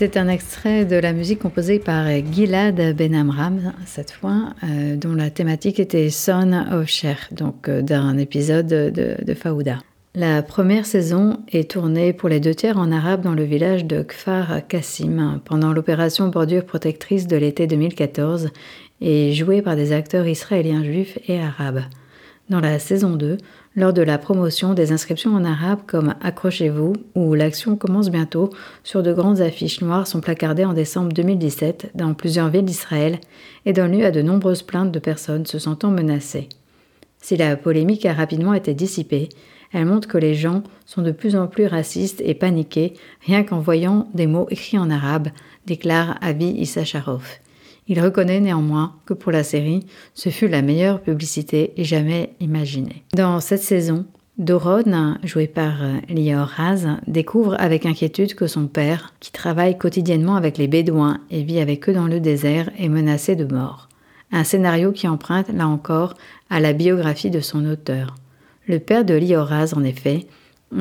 C'était 0.04 0.18
un 0.18 0.28
extrait 0.28 0.84
de 0.84 0.96
la 0.96 1.14
musique 1.14 1.38
composée 1.38 1.78
par 1.78 2.06
Gilad 2.30 2.94
Ben 2.94 3.14
Amram, 3.14 3.73
cette 3.87 4.11
fois, 4.11 4.52
euh, 4.62 4.96
dont 4.96 5.14
la 5.14 5.30
thématique 5.30 5.80
était 5.80 6.11
Son 6.11 6.52
of 6.52 6.88
Cher, 6.88 7.16
donc 7.30 7.70
euh, 7.70 7.80
d'un 7.80 8.18
épisode 8.18 8.66
de, 8.66 9.16
de 9.25 9.34
Faouda. 9.34 9.78
La 10.14 10.42
première 10.42 10.84
saison 10.84 11.38
est 11.50 11.70
tournée 11.70 12.12
pour 12.12 12.28
les 12.28 12.38
deux 12.38 12.54
tiers 12.54 12.76
en 12.76 12.92
arabe 12.92 13.23
dans 13.23 13.32
le 13.32 13.44
village 13.44 13.87
de 13.87 14.02
Kfar 14.02 14.66
Kassim 14.68 15.40
pendant 15.46 15.73
l'opération 15.73 16.28
Bordure 16.28 16.66
protectrice 16.66 17.26
de 17.26 17.38
l'été 17.38 17.66
2014 17.66 18.50
et 19.00 19.32
jouée 19.32 19.62
par 19.62 19.75
des 19.75 19.92
acteurs 19.92 20.26
israéliens 20.26 20.84
juifs 20.84 21.18
et 21.28 21.40
arabes. 21.40 21.84
Dans 22.50 22.61
la 22.61 22.78
saison 22.78 23.16
2, 23.16 23.38
lors 23.76 23.93
de 23.93 24.02
la 24.02 24.19
promotion 24.19 24.75
des 24.75 24.93
inscriptions 24.93 25.35
en 25.35 25.45
arabe 25.45 25.81
comme 25.87 26.14
Accrochez-vous 26.21 26.93
ou 27.14 27.35
L'action 27.35 27.76
commence 27.76 28.11
bientôt, 28.11 28.50
sur 28.85 29.02
de 29.02 29.12
grandes 29.12 29.40
affiches 29.40 29.81
noires 29.81 30.07
sont 30.07 30.21
placardées 30.21 30.64
en 30.64 30.75
décembre 30.75 31.12
2017 31.12 31.90
dans 31.95 32.14
plusieurs 32.14 32.50
villes 32.50 32.64
d'Israël 32.64 33.19
et 33.66 33.73
donnent 33.73 33.99
lieu 33.99 34.04
à 34.04 34.11
de 34.11 34.23
nombreuses 34.23 34.62
plaintes 34.62 34.93
de 34.93 34.99
personnes 34.99 35.47
se 35.47 35.59
sentant 35.59 35.90
menacées. 35.90 36.49
Si 37.21 37.37
la 37.37 37.57
polémique 37.57 38.07
a 38.07 38.12
rapidement 38.12 38.54
été 38.54 38.75
dissipée, 38.75 39.28
elle 39.73 39.87
montre 39.87 40.07
que 40.07 40.19
les 40.19 40.35
gens 40.35 40.62
sont 40.87 41.02
de 41.02 41.11
plus 41.11 41.35
en 41.35 41.49
plus 41.49 41.66
racistes 41.66 42.23
et 42.25 42.35
paniqués 42.35 42.95
rien 43.23 43.43
qu'en 43.43 43.59
voyant 43.59 44.09
des 44.14 44.28
mots 44.28 44.47
écrits 44.50 44.78
en 44.78 44.88
arabe, 44.88 45.28
déclare 45.66 46.16
Avi 46.21 46.47
Issacharov. 46.47 47.25
Il 47.87 48.00
reconnaît 48.00 48.41
néanmoins 48.41 48.95
que 49.05 49.14
pour 49.14 49.31
la 49.33 49.45
série, 49.45 49.87
ce 50.14 50.31
fut 50.31 50.49
la 50.49 50.62
meilleure 50.62 51.00
publicité 51.00 51.73
jamais 51.76 52.35
imaginée. 52.41 53.05
Dans 53.14 53.41
cette 53.41 53.62
saison, 53.62 54.07
Doron, 54.38 55.17
joué 55.23 55.47
par 55.47 55.83
euh, 55.83 55.99
Lior 56.09 56.49
Raz, 56.49 56.99
découvre 57.07 57.55
avec 57.61 57.87
inquiétude 57.87 58.35
que 58.35 58.49
son 58.49 58.67
père, 58.67 59.14
qui 59.21 59.31
travaille 59.31 59.79
quotidiennement 59.79 60.35
avec 60.35 60.59
les 60.59 60.67
Bédouins 60.67 61.21
et 61.31 61.45
vit 61.45 61.61
avec 61.61 61.88
eux 61.88 61.93
dans 61.93 62.09
le 62.09 62.19
désert, 62.19 62.69
est 62.79 62.88
menacé 62.88 63.37
de 63.37 63.45
mort. 63.45 63.88
Un 64.33 64.43
scénario 64.43 64.91
qui 64.91 65.07
emprunte, 65.07 65.50
là 65.50 65.69
encore, 65.69 66.14
à 66.50 66.59
la 66.59 66.73
biographie 66.73 67.31
de 67.31 67.38
son 67.38 67.64
auteur. 67.64 68.17
Le 68.67 68.81
père 68.81 69.05
de 69.05 69.14
Lior 69.14 69.47
Raz, 69.47 69.75
en 69.76 69.85
effet, 69.85 70.26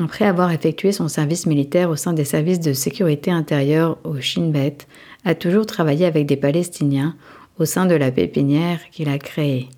après 0.02 0.24
avoir 0.24 0.50
effectué 0.50 0.90
son 0.90 1.06
service 1.06 1.46
militaire 1.46 1.90
au 1.90 1.96
sein 1.96 2.12
des 2.12 2.24
services 2.24 2.58
de 2.58 2.72
sécurité 2.72 3.30
intérieure 3.30 3.98
au 4.02 4.20
Shin 4.20 4.50
Bet, 4.50 4.78
a 5.24 5.34
toujours 5.34 5.66
travaillé 5.66 6.06
avec 6.06 6.26
des 6.26 6.36
Palestiniens 6.36 7.16
au 7.58 7.64
sein 7.64 7.86
de 7.86 7.94
la 7.94 8.10
pépinière 8.10 8.80
qu'il 8.90 9.08
a 9.08 9.18
créée. 9.18 9.68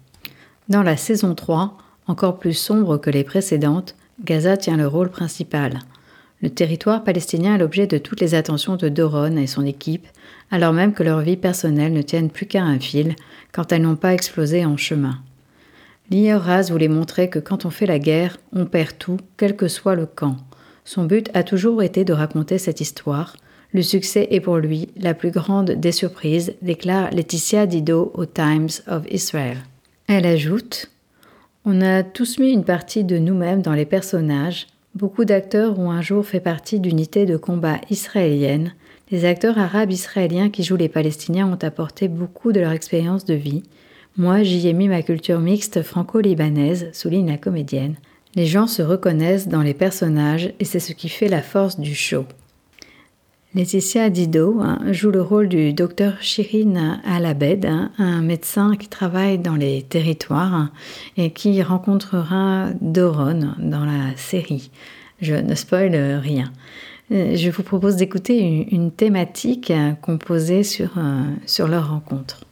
Dans 0.68 0.82
la 0.82 0.96
saison 0.96 1.34
3, 1.34 1.76
encore 2.06 2.38
plus 2.38 2.54
sombre 2.54 2.96
que 2.96 3.10
les 3.10 3.24
précédentes, 3.24 3.94
Gaza 4.24 4.56
tient 4.56 4.76
le 4.76 4.86
rôle 4.86 5.10
principal. 5.10 5.80
Le 6.42 6.50
territoire 6.50 7.04
palestinien 7.04 7.54
est 7.54 7.58
l'objet 7.58 7.86
de 7.86 7.98
toutes 7.98 8.20
les 8.20 8.34
attentions 8.34 8.76
de 8.76 8.88
Doron 8.88 9.36
et 9.36 9.46
son 9.46 9.64
équipe, 9.64 10.06
alors 10.50 10.72
même 10.72 10.92
que 10.92 11.02
leur 11.02 11.20
vie 11.20 11.36
personnelle 11.36 11.92
ne 11.92 12.02
tiennent 12.02 12.30
plus 12.30 12.46
qu'à 12.46 12.62
un 12.62 12.78
fil 12.78 13.14
quand 13.52 13.72
elles 13.72 13.82
n'ont 13.82 13.96
pas 13.96 14.14
explosé 14.14 14.64
en 14.64 14.76
chemin. 14.76 15.18
Lior 16.10 16.40
Raz 16.40 16.70
voulait 16.70 16.88
montrer 16.88 17.28
que 17.30 17.38
quand 17.38 17.64
on 17.64 17.70
fait 17.70 17.86
la 17.86 17.98
guerre, 17.98 18.38
on 18.52 18.66
perd 18.66 18.98
tout, 18.98 19.18
quel 19.36 19.56
que 19.56 19.66
soit 19.66 19.96
le 19.96 20.06
camp. 20.06 20.36
Son 20.84 21.04
but 21.04 21.30
a 21.34 21.42
toujours 21.42 21.82
été 21.82 22.04
de 22.04 22.12
raconter 22.12 22.58
cette 22.58 22.80
histoire, 22.80 23.34
le 23.72 23.82
succès 23.82 24.28
est 24.30 24.40
pour 24.40 24.56
lui 24.58 24.88
la 24.96 25.14
plus 25.14 25.30
grande 25.30 25.72
des 25.72 25.92
surprises, 25.92 26.54
déclare 26.62 27.10
Laetitia 27.10 27.66
Dido 27.66 28.12
au 28.14 28.24
Times 28.24 28.68
of 28.86 29.02
Israel. 29.10 29.58
Elle 30.06 30.26
ajoute 30.26 30.90
On 31.64 31.80
a 31.82 32.02
tous 32.02 32.38
mis 32.38 32.52
une 32.52 32.64
partie 32.64 33.04
de 33.04 33.18
nous-mêmes 33.18 33.62
dans 33.62 33.74
les 33.74 33.84
personnages. 33.84 34.68
Beaucoup 34.94 35.24
d'acteurs 35.24 35.78
ont 35.78 35.90
un 35.90 36.00
jour 36.00 36.24
fait 36.24 36.40
partie 36.40 36.80
d'unités 36.80 37.26
de 37.26 37.36
combat 37.36 37.80
israéliennes. 37.90 38.72
Les 39.10 39.24
acteurs 39.24 39.58
arabes 39.58 39.92
israéliens 39.92 40.48
qui 40.48 40.62
jouent 40.62 40.76
les 40.76 40.88
Palestiniens 40.88 41.46
ont 41.46 41.58
apporté 41.62 42.08
beaucoup 42.08 42.52
de 42.52 42.60
leur 42.60 42.72
expérience 42.72 43.24
de 43.24 43.34
vie. 43.34 43.62
Moi, 44.16 44.42
j'y 44.42 44.66
ai 44.68 44.72
mis 44.72 44.88
ma 44.88 45.02
culture 45.02 45.40
mixte 45.40 45.82
franco-libanaise, 45.82 46.88
souligne 46.92 47.28
la 47.28 47.36
comédienne. 47.36 47.96
Les 48.34 48.46
gens 48.46 48.66
se 48.66 48.82
reconnaissent 48.82 49.48
dans 49.48 49.62
les 49.62 49.74
personnages 49.74 50.54
et 50.58 50.64
c'est 50.64 50.80
ce 50.80 50.92
qui 50.92 51.08
fait 51.08 51.28
la 51.28 51.42
force 51.42 51.78
du 51.78 51.94
show. 51.94 52.24
Laetitia 53.56 54.10
Dido 54.10 54.60
hein, 54.60 54.78
joue 54.92 55.10
le 55.10 55.22
rôle 55.22 55.48
du 55.48 55.72
docteur 55.72 56.20
Shirin 56.20 57.00
Alabed, 57.06 57.64
hein, 57.64 57.90
un 57.96 58.20
médecin 58.20 58.76
qui 58.76 58.86
travaille 58.86 59.38
dans 59.38 59.54
les 59.54 59.82
territoires 59.82 60.52
hein, 60.52 60.70
et 61.16 61.30
qui 61.30 61.62
rencontrera 61.62 62.68
Doron 62.82 63.54
dans 63.58 63.86
la 63.86 64.14
série. 64.16 64.70
Je 65.22 65.32
ne 65.32 65.54
spoil 65.54 65.96
rien. 66.22 66.52
Euh, 67.10 67.34
je 67.34 67.48
vous 67.48 67.62
propose 67.62 67.96
d'écouter 67.96 68.68
une, 68.70 68.90
thématique 68.90 69.72
composée 70.02 70.60
euh, 70.80 71.22
sur 71.46 71.66
leur 71.66 71.88
rencontre. 71.88 72.45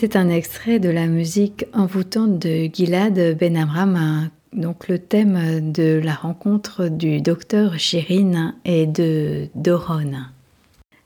C'était 0.00 0.16
un 0.16 0.30
extrait 0.30 0.78
de 0.78 0.88
la 0.88 1.06
musique 1.06 1.66
envoûtante 1.74 2.38
de 2.38 2.70
Gilad 2.72 3.36
Ben 3.38 3.54
Amram, 3.54 4.30
donc 4.54 4.88
le 4.88 4.98
thème 4.98 5.70
de 5.72 6.00
la 6.02 6.14
rencontre 6.14 6.88
du 6.88 7.20
docteur 7.20 7.78
Shirin 7.78 8.54
et 8.64 8.86
de 8.86 9.48
Doron. 9.54 10.12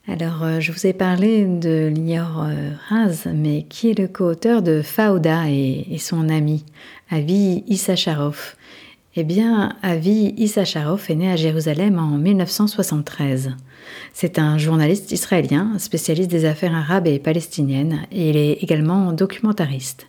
Alors, 0.07 0.43
euh, 0.43 0.61
je 0.61 0.71
vous 0.71 0.87
ai 0.87 0.93
parlé 0.93 1.43
de 1.43 1.91
Lior 1.93 2.45
euh, 2.47 2.71
Raz, 2.87 3.27
mais 3.33 3.63
qui 3.63 3.89
est 3.89 3.99
le 3.99 4.07
co-auteur 4.07 4.61
de 4.61 4.81
Fauda 4.81 5.49
et, 5.49 5.87
et, 5.91 5.97
son 5.97 6.29
ami, 6.29 6.63
Avi 7.09 7.65
Issacharov 7.67 8.55
Eh 9.17 9.25
bien, 9.25 9.75
Avi 9.81 10.33
Issacharov 10.37 11.03
est 11.09 11.15
né 11.15 11.29
à 11.29 11.35
Jérusalem 11.35 11.99
en 11.99 12.17
1973. 12.17 13.57
C'est 14.13 14.39
un 14.39 14.57
journaliste 14.57 15.11
israélien, 15.11 15.77
spécialiste 15.77 16.31
des 16.31 16.45
affaires 16.45 16.75
arabes 16.75 17.07
et 17.07 17.19
palestiniennes, 17.19 18.01
et 18.11 18.29
il 18.29 18.37
est 18.37 18.63
également 18.63 19.11
documentariste. 19.13 20.07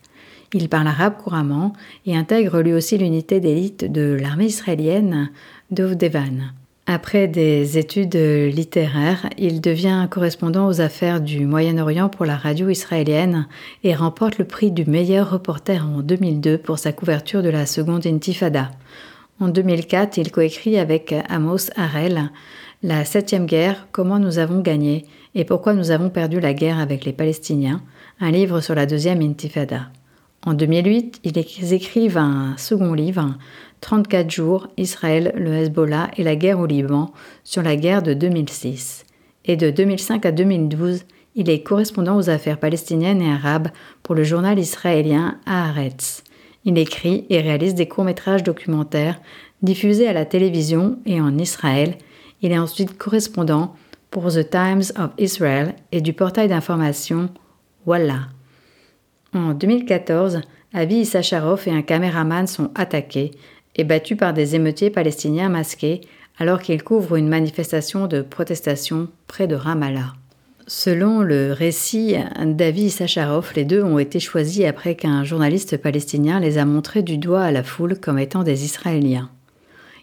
Il 0.53 0.69
parle 0.69 0.87
arabe 0.87 1.17
couramment 1.23 1.73
et 2.07 2.17
intègre 2.17 2.61
lui 2.61 2.73
aussi 2.73 2.97
l'unité 2.99 3.41
d'élite 3.41 3.91
de 3.91 4.17
l'armée 4.21 4.47
israélienne 4.47 5.31
d'Ovdevan. 5.71 6.53
Après 6.89 7.27
des 7.27 7.79
études 7.79 8.15
littéraires, 8.15 9.29
il 9.39 9.61
devient 9.61 10.07
correspondant 10.09 10.69
aux 10.69 10.81
affaires 10.81 11.21
du 11.21 11.45
Moyen-Orient 11.45 12.09
pour 12.09 12.27
la 12.27 12.37
radio 12.37 12.69
israélienne 12.69 13.49
et 13.83 13.93
remporte 13.97 14.39
le 14.39 14.45
prix 14.45 14.71
du 14.71 14.85
meilleur 14.85 15.31
reporter 15.31 15.85
en 15.85 16.01
2002 16.01 16.59
pour 16.59 16.79
sa 16.79 16.93
couverture 16.93 17.43
de 17.43 17.49
la 17.49 17.67
seconde 17.67 18.07
intifada. 18.07 18.71
En 19.41 19.49
2004, 19.49 20.17
il 20.17 20.31
coécrit 20.31 20.79
avec 20.79 21.13
Amos 21.29 21.71
Harel 21.75 22.31
La 22.83 23.07
septième 23.07 23.47
guerre, 23.47 23.89
comment 23.91 24.19
nous 24.19 24.39
avons 24.39 24.61
gagné 24.61 25.07
et 25.35 25.47
pourquoi 25.47 25.73
nous 25.73 25.91
avons 25.91 26.11
perdu 26.11 26.41
la 26.41 26.53
guerre 26.53 26.79
avec 26.79 27.07
les 27.07 27.15
Palestiniens, 27.15 27.81
un 28.21 28.31
livre 28.31 28.61
sur 28.61 28.75
la 28.75 28.85
deuxième 28.85 29.23
intifada. 29.23 29.89
En 30.45 30.53
2008, 30.53 31.21
ils 31.25 31.73
écrivent 31.73 32.19
un 32.19 32.55
second 32.59 32.93
livre, 32.93 33.35
34 33.81 34.31
jours, 34.31 34.69
Israël, 34.77 35.33
le 35.37 35.55
Hezbollah 35.55 36.11
et 36.19 36.23
la 36.23 36.37
guerre 36.37 36.61
au 36.61 36.67
Liban, 36.67 37.13
sur 37.45 37.63
la 37.63 37.77
guerre 37.77 38.03
de 38.03 38.13
2006. 38.13 39.07
Et 39.47 39.57
de 39.57 39.71
2005 39.71 40.27
à 40.27 40.33
2012, 40.33 41.05
il 41.35 41.49
est 41.49 41.63
correspondant 41.63 42.17
aux 42.17 42.29
affaires 42.29 42.61
palestiniennes 42.61 43.23
et 43.23 43.31
arabes 43.31 43.69
pour 44.03 44.15
le 44.15 44.23
journal 44.23 44.59
israélien 44.59 45.39
Haaretz. 45.47 46.23
Il 46.67 46.77
écrit 46.77 47.25
et 47.31 47.41
réalise 47.41 47.75
des 47.75 47.89
courts-métrages 47.89 48.43
documentaires 48.43 49.19
diffusés 49.63 50.09
à 50.09 50.13
la 50.13 50.27
télévision 50.27 50.99
et 51.07 51.23
en 51.23 51.39
Israël. 51.39 51.97
Il 52.43 52.53
est 52.53 52.59
ensuite 52.59 52.97
correspondant 52.99 53.75
pour 54.11 54.33
The 54.33 54.49
Times 54.49 54.85
of 54.97 55.11
Israel 55.19 55.75
et 55.93 56.01
du 56.01 56.13
portail 56.13 56.49
d'information 56.49 57.31
Wallah. 57.87 58.29
En 59.35 59.53
2014, 59.53 60.41
Avi 60.73 60.97
Issacharov 60.97 61.63
et 61.67 61.71
un 61.71 61.83
caméraman 61.83 62.47
sont 62.47 62.71
attaqués 62.75 63.33
et 63.77 63.85
battus 63.85 64.17
par 64.17 64.33
des 64.33 64.55
émeutiers 64.55 64.91
palestiniens 64.91 65.49
masqués 65.49 66.01
alors 66.39 66.61
qu'ils 66.61 66.83
couvrent 66.83 67.17
une 67.17 67.29
manifestation 67.29 68.07
de 68.07 68.23
protestation 68.23 69.09
près 69.27 69.47
de 69.47 69.55
Ramallah. 69.55 70.15
Selon 70.67 71.21
le 71.21 71.53
récit 71.53 72.17
d'Avi 72.45 72.87
Issacharov, 72.87 73.53
les 73.55 73.65
deux 73.65 73.83
ont 73.83 73.99
été 73.99 74.19
choisis 74.19 74.65
après 74.65 74.97
qu'un 74.97 75.23
journaliste 75.23 75.77
palestinien 75.77 76.41
les 76.41 76.59
a 76.59 76.65
montrés 76.65 77.03
du 77.03 77.19
doigt 77.19 77.43
à 77.43 77.53
la 77.53 77.63
foule 77.63 77.99
comme 78.01 78.19
étant 78.19 78.43
des 78.43 78.65
Israéliens. 78.65 79.31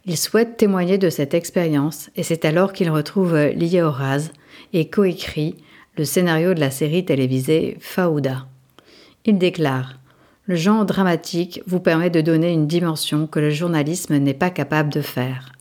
Il 0.06 0.18
souhaite 0.18 0.58
témoigner 0.58 0.98
de 0.98 1.10
cette 1.10 1.34
expérience 1.34 2.10
et 2.18 2.24
c'est 2.24 2.44
alors 2.44 2.74
qu'il 2.74 2.90
retrouve 2.90 3.38
Lié 3.38 3.82
Horaz 3.82 4.32
et 4.74 4.90
coécrit 4.90 5.56
le 5.98 6.04
scénario 6.04 6.54
de 6.54 6.60
la 6.60 6.72
série 6.72 7.06
télévisée 7.06 7.78
Faouda. 7.80 8.48
Il 9.24 9.38
déclare 9.38 10.00
Le 10.44 10.56
genre 10.56 10.86
dramatique 10.86 11.62
vous 11.68 11.80
permet 11.80 12.10
de 12.10 12.20
donner 12.20 12.52
une 12.52 12.68
dimension 12.68 13.28
que 13.28 13.40
le 13.40 13.50
journalisme 13.50 14.18
n'est 14.18 14.34
pas 14.34 14.50
capable 14.50 14.92
de 14.92 15.00
faire. 15.00 15.54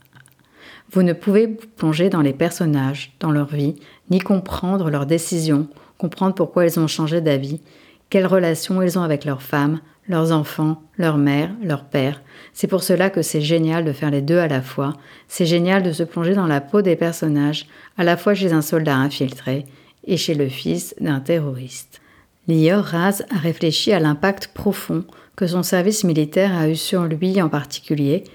Vous 0.91 1.03
ne 1.03 1.13
pouvez 1.13 1.47
vous 1.47 1.67
plonger 1.77 2.09
dans 2.09 2.21
les 2.21 2.33
personnages, 2.33 3.13
dans 3.21 3.31
leur 3.31 3.47
vie, 3.47 3.75
ni 4.09 4.19
comprendre 4.19 4.89
leurs 4.89 5.05
décisions, 5.05 5.69
comprendre 5.97 6.35
pourquoi 6.35 6.65
ils 6.65 6.81
ont 6.81 6.87
changé 6.87 7.21
d'avis, 7.21 7.61
quelles 8.09 8.27
relations 8.27 8.81
ils 8.81 8.99
ont 8.99 9.03
avec 9.03 9.23
leurs 9.23 9.41
femmes, 9.41 9.79
leurs 10.07 10.31
enfants, 10.31 10.81
leur 10.97 11.17
mère, 11.17 11.51
leur 11.63 11.85
père. 11.85 12.21
C'est 12.53 12.67
pour 12.67 12.83
cela 12.83 13.09
que 13.09 13.21
c'est 13.21 13.41
génial 13.41 13.85
de 13.85 13.93
faire 13.93 14.11
les 14.11 14.21
deux 14.21 14.37
à 14.37 14.47
la 14.47 14.61
fois. 14.61 14.93
C'est 15.27 15.45
génial 15.45 15.83
de 15.83 15.91
se 15.91 16.03
plonger 16.03 16.35
dans 16.35 16.47
la 16.47 16.61
peau 16.61 16.81
des 16.81 16.95
personnages, 16.95 17.67
à 17.97 18.03
la 18.03 18.17
fois 18.17 18.33
chez 18.33 18.51
un 18.53 18.61
soldat 18.61 18.95
infiltré 18.95 19.65
et 20.05 20.17
chez 20.17 20.33
le 20.33 20.49
fils 20.49 20.93
d'un 20.99 21.19
terroriste. 21.19 22.01
Lior 22.47 22.83
Raz 22.83 23.23
a 23.33 23.37
réfléchi 23.37 23.93
à 23.93 23.99
l'impact 23.99 24.49
profond 24.53 25.05
que 25.35 25.47
son 25.47 25.63
service 25.63 26.03
militaire 26.03 26.53
a 26.53 26.69
eu 26.69 26.75
sur 26.75 27.05
lui 27.05 27.41
en 27.41 27.49
particulier 27.49 28.25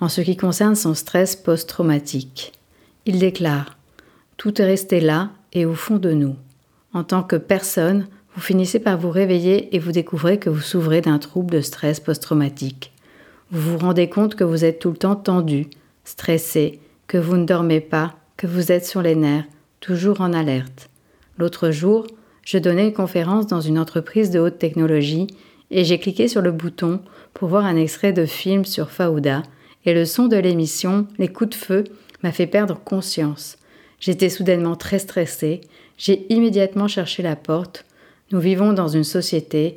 en 0.00 0.08
ce 0.08 0.20
qui 0.20 0.36
concerne 0.36 0.74
son 0.74 0.94
stress 0.94 1.36
post-traumatique. 1.36 2.52
Il 3.04 3.18
déclare 3.18 3.76
Tout 4.36 4.60
est 4.60 4.64
resté 4.64 5.00
là 5.00 5.30
et 5.52 5.66
au 5.66 5.74
fond 5.74 5.96
de 5.96 6.12
nous. 6.12 6.36
En 6.94 7.04
tant 7.04 7.22
que 7.22 7.36
personne, 7.36 8.06
vous 8.38 8.44
finissez 8.44 8.78
par 8.78 8.96
vous 8.96 9.10
réveiller 9.10 9.74
et 9.74 9.80
vous 9.80 9.90
découvrez 9.90 10.38
que 10.38 10.48
vous 10.48 10.60
souffrez 10.60 11.00
d'un 11.00 11.18
trouble 11.18 11.50
de 11.50 11.60
stress 11.60 11.98
post-traumatique. 11.98 12.92
Vous 13.50 13.72
vous 13.72 13.78
rendez 13.78 14.08
compte 14.08 14.36
que 14.36 14.44
vous 14.44 14.64
êtes 14.64 14.78
tout 14.78 14.92
le 14.92 14.96
temps 14.96 15.16
tendu, 15.16 15.66
stressé, 16.04 16.78
que 17.08 17.18
vous 17.18 17.36
ne 17.36 17.44
dormez 17.44 17.80
pas, 17.80 18.14
que 18.36 18.46
vous 18.46 18.70
êtes 18.70 18.86
sur 18.86 19.02
les 19.02 19.16
nerfs, 19.16 19.42
toujours 19.80 20.20
en 20.20 20.32
alerte. 20.32 20.88
L'autre 21.36 21.72
jour, 21.72 22.06
je 22.44 22.58
donnais 22.58 22.86
une 22.86 22.92
conférence 22.92 23.48
dans 23.48 23.60
une 23.60 23.76
entreprise 23.76 24.30
de 24.30 24.38
haute 24.38 24.60
technologie 24.60 25.26
et 25.72 25.82
j'ai 25.82 25.98
cliqué 25.98 26.28
sur 26.28 26.40
le 26.40 26.52
bouton 26.52 27.00
pour 27.34 27.48
voir 27.48 27.66
un 27.66 27.74
extrait 27.74 28.12
de 28.12 28.24
film 28.24 28.64
sur 28.64 28.92
Faouda 28.92 29.42
et 29.84 29.94
le 29.94 30.04
son 30.04 30.28
de 30.28 30.36
l'émission, 30.36 31.08
les 31.18 31.26
coups 31.26 31.50
de 31.50 31.56
feu, 31.56 31.82
m'a 32.22 32.30
fait 32.30 32.46
perdre 32.46 32.78
conscience. 32.78 33.56
J'étais 33.98 34.28
soudainement 34.28 34.76
très 34.76 35.00
stressée, 35.00 35.60
j'ai 35.96 36.32
immédiatement 36.32 36.86
cherché 36.86 37.24
la 37.24 37.34
porte. 37.34 37.84
Nous 38.30 38.40
vivons 38.40 38.74
dans 38.74 38.88
une 38.88 39.04
société 39.04 39.76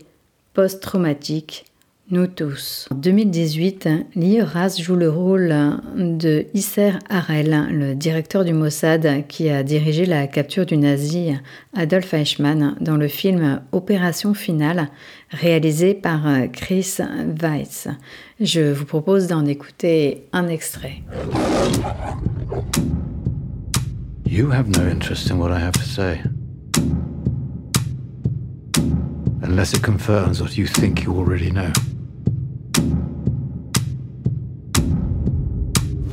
post-traumatique 0.54 1.66
nous 2.10 2.28
tous. 2.28 2.90
En 2.92 2.96
2018, 2.96 3.88
Lior 4.18 4.46
Raz 4.46 4.78
joue 4.78 4.98
le 4.98 5.10
rôle 5.10 5.56
de 5.96 6.46
Isser 6.54 6.92
Harel, 7.08 7.68
le 7.72 7.96
directeur 7.96 8.44
du 8.44 8.52
Mossad 8.52 9.26
qui 9.30 9.50
a 9.50 9.64
dirigé 9.64 10.06
la 10.06 10.28
capture 10.28 10.66
du 10.66 10.76
nazi 10.76 11.32
Adolf 11.74 12.14
Eichmann 12.14 12.76
dans 12.82 12.98
le 12.98 13.08
film 13.08 13.62
Opération 13.72 14.34
Finale, 14.34 14.90
réalisé 15.30 15.94
par 15.94 16.24
Chris 16.52 16.98
Weiss. 17.42 17.88
Je 18.42 18.74
vous 18.74 18.86
propose 18.86 19.28
d'en 19.28 19.46
écouter 19.46 20.26
un 20.34 20.50
extrait. 20.50 21.04
You 24.26 24.52
have 24.52 24.68
no 24.68 24.82
interest 24.82 25.32
in 25.32 25.38
what 25.38 25.52
I 25.52 25.62
have 25.62 25.74
to 25.74 25.84
say. 25.84 26.20
Unless 29.52 29.74
it 29.74 29.84
confirms 29.84 30.42
what 30.42 30.58
you 30.58 30.66
think 30.66 31.04
you 31.04 31.14
already 31.14 31.52
know. 31.52 31.74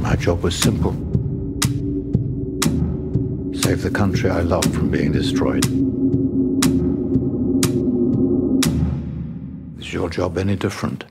My 0.01 0.17
job 0.17 0.43
was 0.43 0.59
simple 0.59 0.91
save 3.55 3.83
the 3.83 3.93
country 3.93 4.29
I 4.29 4.41
love 4.41 4.65
from 4.75 4.91
being 4.91 5.13
destroyed. 5.13 5.65
Is 9.81 9.93
your 9.93 10.11
job 10.11 10.37
any 10.37 10.57
different? 10.57 11.05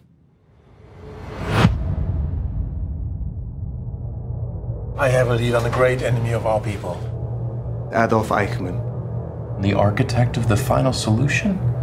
I 4.98 5.08
have 5.08 5.30
a 5.30 5.36
lead 5.36 5.56
on 5.56 5.66
a 5.66 5.70
great 5.70 6.02
enemy 6.02 6.34
of 6.34 6.46
our 6.46 6.60
people 6.60 6.98
Adolf 7.94 8.28
Eichmann. 8.28 8.84
The 9.62 9.74
architect 9.74 10.36
of 10.36 10.50
the 10.50 10.58
final 10.58 10.92
solution? 10.92 11.77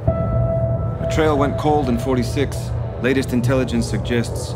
The 1.05 1.11
trail 1.11 1.37
went 1.37 1.59
cold 1.59 1.91
in 1.91 1.99
46. 1.99 2.57
Latest 3.03 3.35
intelligence 3.35 3.87
suggests 3.87 4.55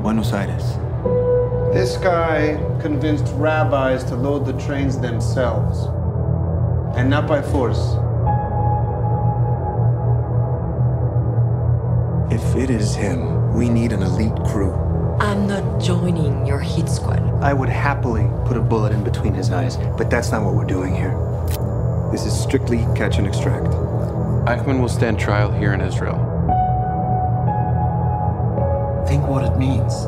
Buenos 0.00 0.32
Aires. 0.32 0.62
This 1.74 1.98
guy 1.98 2.56
convinced 2.80 3.30
rabbis 3.36 4.02
to 4.04 4.16
load 4.16 4.46
the 4.46 4.54
trains 4.54 4.98
themselves, 4.98 5.84
and 6.96 7.10
not 7.10 7.28
by 7.28 7.42
force. 7.42 7.78
If 12.32 12.56
it 12.56 12.70
is 12.70 12.94
him, 12.94 13.52
we 13.52 13.68
need 13.68 13.92
an 13.92 14.02
elite 14.02 14.34
crew. 14.46 14.72
I'm 15.20 15.46
not 15.46 15.78
joining 15.78 16.46
your 16.46 16.60
hit 16.60 16.88
squad. 16.88 17.20
I 17.42 17.52
would 17.52 17.68
happily 17.68 18.30
put 18.46 18.56
a 18.56 18.62
bullet 18.62 18.92
in 18.92 19.04
between 19.04 19.34
his 19.34 19.50
eyes, 19.50 19.76
but 19.98 20.08
that's 20.08 20.32
not 20.32 20.42
what 20.42 20.54
we're 20.54 20.64
doing 20.64 20.96
here. 20.96 21.14
This 22.10 22.24
is 22.24 22.32
strictly 22.32 22.78
catch 22.96 23.18
and 23.18 23.26
extract. 23.26 23.91
Eichmann 24.46 24.80
will 24.80 24.88
stand 24.88 25.20
trial 25.20 25.52
here 25.52 25.72
in 25.72 25.80
Israel. 25.80 26.18
Think 29.06 29.28
what 29.28 29.44
it 29.44 29.56
means 29.56 30.06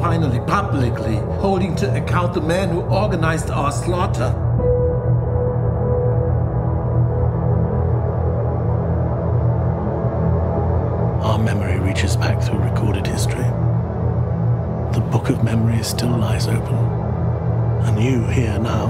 finally 0.00 0.40
publicly 0.40 1.16
holding 1.40 1.74
to 1.76 1.94
account 1.94 2.32
the 2.32 2.40
man 2.40 2.70
who 2.70 2.80
organized 2.80 3.50
our 3.50 3.70
slaughter. 3.70 4.32
Our 11.22 11.38
memory 11.38 11.78
reaches 11.78 12.16
back 12.16 12.42
through 12.42 12.60
recorded 12.60 13.06
history. 13.06 13.44
The 14.94 15.06
book 15.10 15.28
of 15.28 15.44
memory 15.44 15.82
still 15.82 16.16
lies 16.16 16.48
open, 16.48 16.76
and 17.84 18.02
you 18.02 18.24
here 18.26 18.58
now 18.58 18.86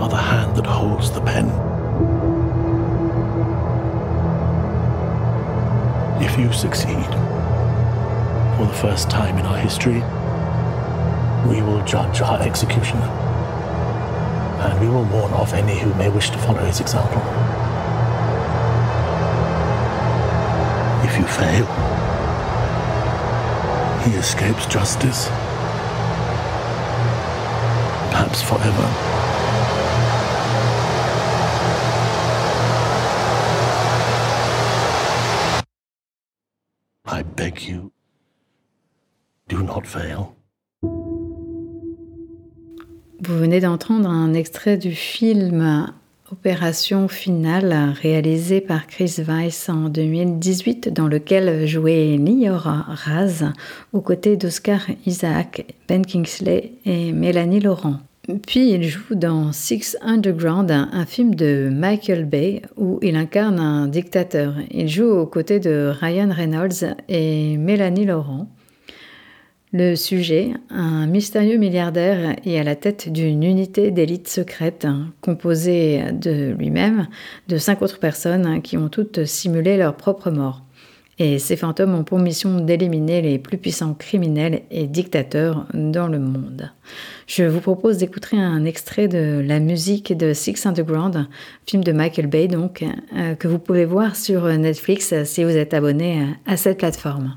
are 0.00 0.08
the 0.08 0.16
hand 0.16 0.56
that 0.56 0.66
holds 0.66 1.12
the 1.12 1.20
pen. 1.20 1.69
If 6.22 6.38
you 6.38 6.52
succeed, 6.52 7.06
for 8.56 8.66
the 8.66 8.78
first 8.78 9.08
time 9.08 9.38
in 9.38 9.46
our 9.46 9.56
history, 9.56 10.02
we 11.48 11.62
will 11.62 11.82
judge 11.86 12.20
our 12.20 12.42
executioner. 12.42 13.08
And 14.60 14.78
we 14.80 14.88
will 14.88 15.04
warn 15.04 15.32
off 15.32 15.54
any 15.54 15.78
who 15.78 15.94
may 15.94 16.10
wish 16.10 16.28
to 16.30 16.38
follow 16.38 16.62
his 16.64 16.80
example. 16.80 17.22
If 21.08 21.16
you 21.18 21.24
fail, 21.24 21.66
he 24.04 24.16
escapes 24.18 24.66
justice. 24.66 25.28
Perhaps 28.10 28.42
forever. 28.42 29.19
Vous 43.30 43.38
venez 43.38 43.60
d'entendre 43.60 44.08
un 44.08 44.34
extrait 44.34 44.76
du 44.76 44.90
film 44.90 45.86
Opération 46.32 47.06
Finale 47.06 47.94
réalisé 48.02 48.60
par 48.60 48.88
Chris 48.88 49.18
Weiss 49.18 49.68
en 49.68 49.88
2018 49.88 50.92
dans 50.92 51.06
lequel 51.06 51.64
jouait 51.64 52.16
Liora 52.16 52.86
Raz 52.88 53.52
aux 53.92 54.00
côtés 54.00 54.36
d'Oscar 54.36 54.80
Isaac, 55.06 55.64
Ben 55.86 56.04
Kingsley 56.04 56.72
et 56.84 57.12
Mélanie 57.12 57.60
Laurent. 57.60 58.00
Puis 58.48 58.72
il 58.72 58.82
joue 58.82 59.14
dans 59.14 59.52
Six 59.52 59.96
Underground, 60.02 60.68
un 60.72 61.06
film 61.06 61.36
de 61.36 61.70
Michael 61.72 62.24
Bay 62.24 62.62
où 62.76 62.98
il 63.00 63.14
incarne 63.14 63.60
un 63.60 63.86
dictateur. 63.86 64.54
Il 64.72 64.88
joue 64.88 65.08
aux 65.08 65.26
côtés 65.26 65.60
de 65.60 65.92
Ryan 66.00 66.30
Reynolds 66.32 66.96
et 67.08 67.56
Mélanie 67.58 68.06
Laurent. 68.06 68.39
Le 69.72 69.94
sujet, 69.94 70.50
un 70.70 71.06
mystérieux 71.06 71.56
milliardaire 71.56 72.34
est 72.44 72.58
à 72.58 72.64
la 72.64 72.74
tête 72.74 73.08
d'une 73.08 73.44
unité 73.44 73.92
d'élite 73.92 74.26
secrète 74.26 74.88
composée 75.20 76.02
de 76.12 76.52
lui-même, 76.58 77.06
de 77.46 77.56
cinq 77.56 77.80
autres 77.80 78.00
personnes 78.00 78.62
qui 78.62 78.76
ont 78.76 78.88
toutes 78.88 79.24
simulé 79.26 79.76
leur 79.76 79.94
propre 79.94 80.32
mort. 80.32 80.62
Et 81.20 81.38
ces 81.38 81.54
fantômes 81.54 81.94
ont 81.94 82.02
pour 82.02 82.18
mission 82.18 82.58
d'éliminer 82.58 83.22
les 83.22 83.38
plus 83.38 83.58
puissants 83.58 83.94
criminels 83.94 84.62
et 84.72 84.88
dictateurs 84.88 85.66
dans 85.72 86.08
le 86.08 86.18
monde. 86.18 86.72
Je 87.28 87.44
vous 87.44 87.60
propose 87.60 87.98
d'écouter 87.98 88.38
un 88.38 88.64
extrait 88.64 89.06
de 89.06 89.40
la 89.46 89.60
musique 89.60 90.16
de 90.16 90.32
Six 90.32 90.66
Underground, 90.66 91.28
film 91.64 91.84
de 91.84 91.92
Michael 91.92 92.26
Bay 92.26 92.48
donc, 92.48 92.82
euh, 93.14 93.34
que 93.36 93.46
vous 93.46 93.60
pouvez 93.60 93.84
voir 93.84 94.16
sur 94.16 94.46
Netflix 94.46 95.14
si 95.24 95.44
vous 95.44 95.56
êtes 95.56 95.74
abonné 95.74 96.26
à 96.46 96.56
cette 96.56 96.78
plateforme. 96.78 97.36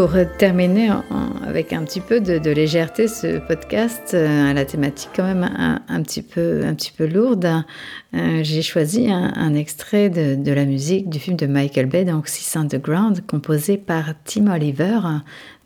Pour 0.00 0.16
terminer 0.38 0.90
avec 1.46 1.74
un 1.74 1.84
petit 1.84 2.00
peu 2.00 2.22
de, 2.22 2.50
légèreté 2.50 3.06
ce 3.06 3.38
podcast, 3.38 4.14
euh, 4.14 4.50
à 4.50 4.54
la 4.54 4.64
thématique 4.64 5.10
quand 5.14 5.24
même 5.24 5.44
un, 5.44 6.02
petit, 6.02 6.22
peu, 6.22 6.62
un 6.64 6.74
petit 6.74 6.90
peu 6.90 7.04
lourde, 7.04 7.46
euh, 8.14 8.40
j'ai 8.42 8.62
choisi 8.62 9.10
un, 9.10 9.52
extrait 9.52 10.08
de, 10.08 10.52
la 10.52 10.64
musique 10.64 11.10
du 11.10 11.18
film 11.18 11.36
de 11.36 11.44
Michael 11.44 11.84
Bay, 11.84 12.06
donc 12.06 12.28
Six 12.28 12.56
Underground, 12.56 13.26
composé 13.26 13.76
par 13.76 14.14
Tim 14.24 14.50
Oliver, 14.50 15.00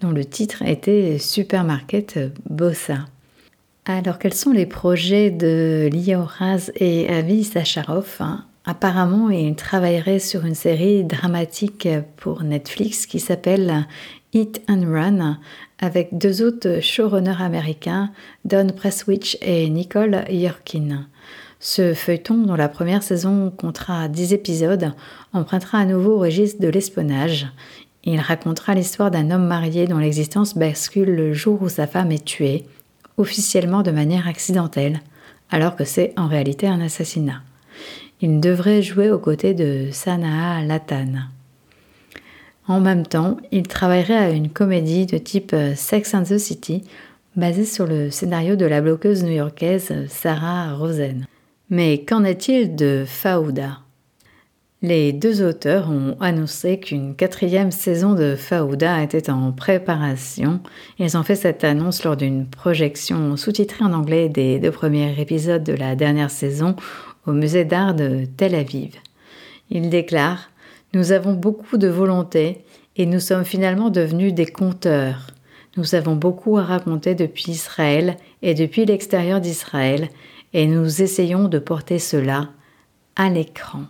dont 0.00 0.10
le 0.10 0.24
titre 0.24 0.62
était 0.62 1.18
Supermarket 1.20 2.18
Bossa. 2.50 3.06
Alors, 3.84 4.18
quels 4.18 4.34
sont 4.34 4.50
les 4.50 4.66
projets 4.66 5.30
de 5.30 5.88
Lia 5.92 6.20
Raz 6.24 6.72
et 6.74 7.08
Avi 7.08 7.44
Sacharov 7.44 8.20
Apparemment, 8.66 9.28
il 9.28 9.54
travaillerait 9.56 10.18
sur 10.18 10.46
une 10.46 10.54
série 10.54 11.04
dramatique 11.04 11.86
pour 12.16 12.44
Netflix 12.44 13.04
qui 13.04 13.20
s'appelle 13.20 13.86
Hit 14.34 14.62
and 14.68 14.82
Run 14.86 15.38
avec 15.78 16.18
deux 16.18 16.42
autres 16.42 16.80
showrunners 16.80 17.40
américains, 17.40 18.10
Don 18.44 18.66
Presswich 18.76 19.38
et 19.40 19.70
Nicole 19.70 20.24
Yorkin. 20.28 21.06
Ce 21.60 21.94
feuilleton, 21.94 22.42
dont 22.42 22.56
la 22.56 22.68
première 22.68 23.04
saison 23.04 23.52
comptera 23.56 24.08
10 24.08 24.34
épisodes, 24.34 24.92
empruntera 25.32 25.78
à 25.78 25.84
nouveau 25.84 26.16
au 26.16 26.18
registre 26.18 26.60
de 26.60 26.68
l'espionnage. 26.68 27.46
Il 28.02 28.18
racontera 28.18 28.74
l'histoire 28.74 29.12
d'un 29.12 29.30
homme 29.30 29.46
marié 29.46 29.86
dont 29.86 29.98
l'existence 29.98 30.56
bascule 30.56 31.14
le 31.14 31.32
jour 31.32 31.62
où 31.62 31.68
sa 31.68 31.86
femme 31.86 32.10
est 32.10 32.24
tuée, 32.24 32.66
officiellement 33.16 33.82
de 33.82 33.92
manière 33.92 34.26
accidentelle, 34.26 35.00
alors 35.50 35.76
que 35.76 35.84
c'est 35.84 36.12
en 36.16 36.26
réalité 36.26 36.66
un 36.66 36.80
assassinat. 36.80 37.42
Il 38.20 38.40
devrait 38.40 38.82
jouer 38.82 39.10
aux 39.10 39.18
côtés 39.18 39.54
de 39.54 39.88
Sanaa 39.92 40.62
Latane. 40.64 41.28
En 42.66 42.80
même 42.80 43.06
temps, 43.06 43.36
il 43.52 43.68
travaillerait 43.68 44.16
à 44.16 44.30
une 44.30 44.48
comédie 44.48 45.04
de 45.04 45.18
type 45.18 45.52
euh, 45.52 45.74
Sex 45.74 46.14
and 46.14 46.22
the 46.22 46.38
City, 46.38 46.82
basée 47.36 47.66
sur 47.66 47.86
le 47.86 48.10
scénario 48.10 48.56
de 48.56 48.64
la 48.64 48.80
bloqueuse 48.80 49.22
new-yorkaise 49.22 49.92
Sarah 50.08 50.74
Rosen. 50.74 51.26
Mais 51.68 52.04
qu'en 52.04 52.24
est-il 52.24 52.74
de 52.74 53.04
Faouda 53.06 53.80
Les 54.80 55.12
deux 55.12 55.46
auteurs 55.46 55.90
ont 55.90 56.16
annoncé 56.20 56.80
qu'une 56.80 57.14
quatrième 57.14 57.70
saison 57.70 58.14
de 58.14 58.34
Faouda 58.34 59.02
était 59.02 59.28
en 59.28 59.52
préparation. 59.52 60.60
Ils 60.98 61.18
ont 61.18 61.22
fait 61.22 61.34
cette 61.34 61.64
annonce 61.64 62.02
lors 62.02 62.16
d'une 62.16 62.46
projection 62.46 63.36
sous-titrée 63.36 63.84
en 63.84 63.92
anglais 63.92 64.30
des 64.30 64.58
deux 64.58 64.70
premiers 64.70 65.20
épisodes 65.20 65.64
de 65.64 65.74
la 65.74 65.96
dernière 65.96 66.30
saison 66.30 66.76
au 67.26 67.32
musée 67.32 67.64
d'art 67.64 67.94
de 67.94 68.24
Tel 68.36 68.54
Aviv. 68.54 68.94
Ils 69.70 69.90
déclarent 69.90 70.50
nous 70.94 71.12
avons 71.12 71.34
beaucoup 71.34 71.76
de 71.76 71.88
volonté 71.88 72.64
et 72.96 73.06
nous 73.06 73.20
sommes 73.20 73.44
finalement 73.44 73.90
devenus 73.90 74.32
des 74.32 74.46
conteurs. 74.46 75.28
Nous 75.76 75.94
avons 75.94 76.14
beaucoup 76.14 76.56
à 76.56 76.62
raconter 76.62 77.14
depuis 77.14 77.50
Israël 77.50 78.16
et 78.42 78.54
depuis 78.54 78.84
l'extérieur 78.84 79.40
d'Israël 79.40 80.08
et 80.52 80.66
nous 80.66 81.02
essayons 81.02 81.48
de 81.48 81.58
porter 81.58 81.98
cela 81.98 82.50
à 83.16 83.28
l'écran. 83.28 83.82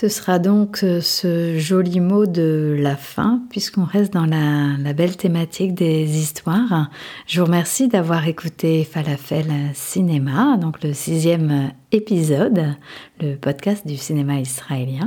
Ce 0.00 0.06
sera 0.08 0.38
donc 0.38 0.84
euh, 0.84 1.00
ce 1.00 1.58
joli 1.58 1.98
mot 1.98 2.24
de 2.24 2.76
la 2.78 2.94
fin, 2.94 3.42
puisqu'on 3.50 3.82
reste 3.82 4.12
dans 4.12 4.26
la, 4.26 4.92
belle 4.92 5.16
thématique 5.16 5.74
des 5.74 6.18
histoires. 6.18 6.88
Je 7.26 7.40
vous 7.40 7.46
remercie 7.46 7.88
d'avoir 7.88 8.28
écouté 8.28 8.84
Falafel 8.84 9.50
Cinéma, 9.74 10.56
donc 10.56 10.84
le 10.84 10.92
sixième 10.92 11.72
épisode, 11.90 12.76
le 13.20 13.34
podcast 13.34 13.88
du 13.88 13.96
cinéma 13.96 14.38
israélien. 14.38 15.02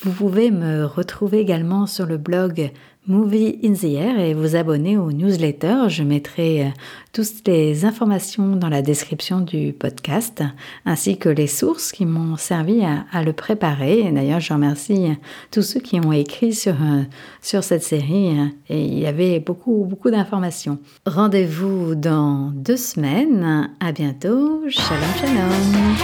Vous 0.00 0.12
pouvez 0.12 0.52
me 0.52 0.84
retrouver 0.84 1.40
également 1.40 1.86
sur 1.86 2.06
le 2.06 2.16
blog 2.16 2.70
Movie 3.08 3.58
in 3.62 3.74
the 3.74 3.84
Air 3.84 4.18
et 4.18 4.34
vous 4.34 4.56
abonner 4.56 4.96
au 4.96 5.12
newsletter. 5.12 5.88
Je 5.88 6.02
mettrai 6.02 6.64
euh, 6.64 6.68
toutes 7.12 7.46
les 7.46 7.84
informations 7.84 8.56
dans 8.56 8.68
la 8.68 8.82
description 8.82 9.40
du 9.40 9.72
podcast, 9.72 10.42
ainsi 10.84 11.16
que 11.16 11.28
les 11.28 11.46
sources 11.46 11.92
qui 11.92 12.04
m'ont 12.04 12.36
servi 12.36 12.82
à, 12.84 13.22
le 13.22 13.32
préparer. 13.32 14.10
D'ailleurs, 14.10 14.40
je 14.40 14.52
remercie 14.52 15.16
tous 15.52 15.62
ceux 15.62 15.80
qui 15.80 16.00
ont 16.00 16.12
écrit 16.12 16.52
sur, 16.52 16.74
euh, 16.74 17.02
sur 17.42 17.62
cette 17.62 17.84
série 17.84 18.36
et 18.68 18.84
il 18.84 18.98
y 18.98 19.06
avait 19.06 19.38
beaucoup, 19.38 19.86
beaucoup 19.88 20.10
d'informations. 20.10 20.78
Rendez-vous 21.06 21.94
dans 21.94 22.50
deux 22.54 22.76
semaines. 22.76 23.70
À 23.78 23.92
bientôt. 23.92 24.62
Shalom, 24.68 25.02
shalom. 25.20 25.96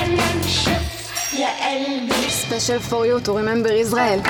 Special 2.28 2.78
for 2.78 3.06
you 3.06 3.18
to 3.20 3.32
remember 3.32 3.72
Israel. 3.72 4.20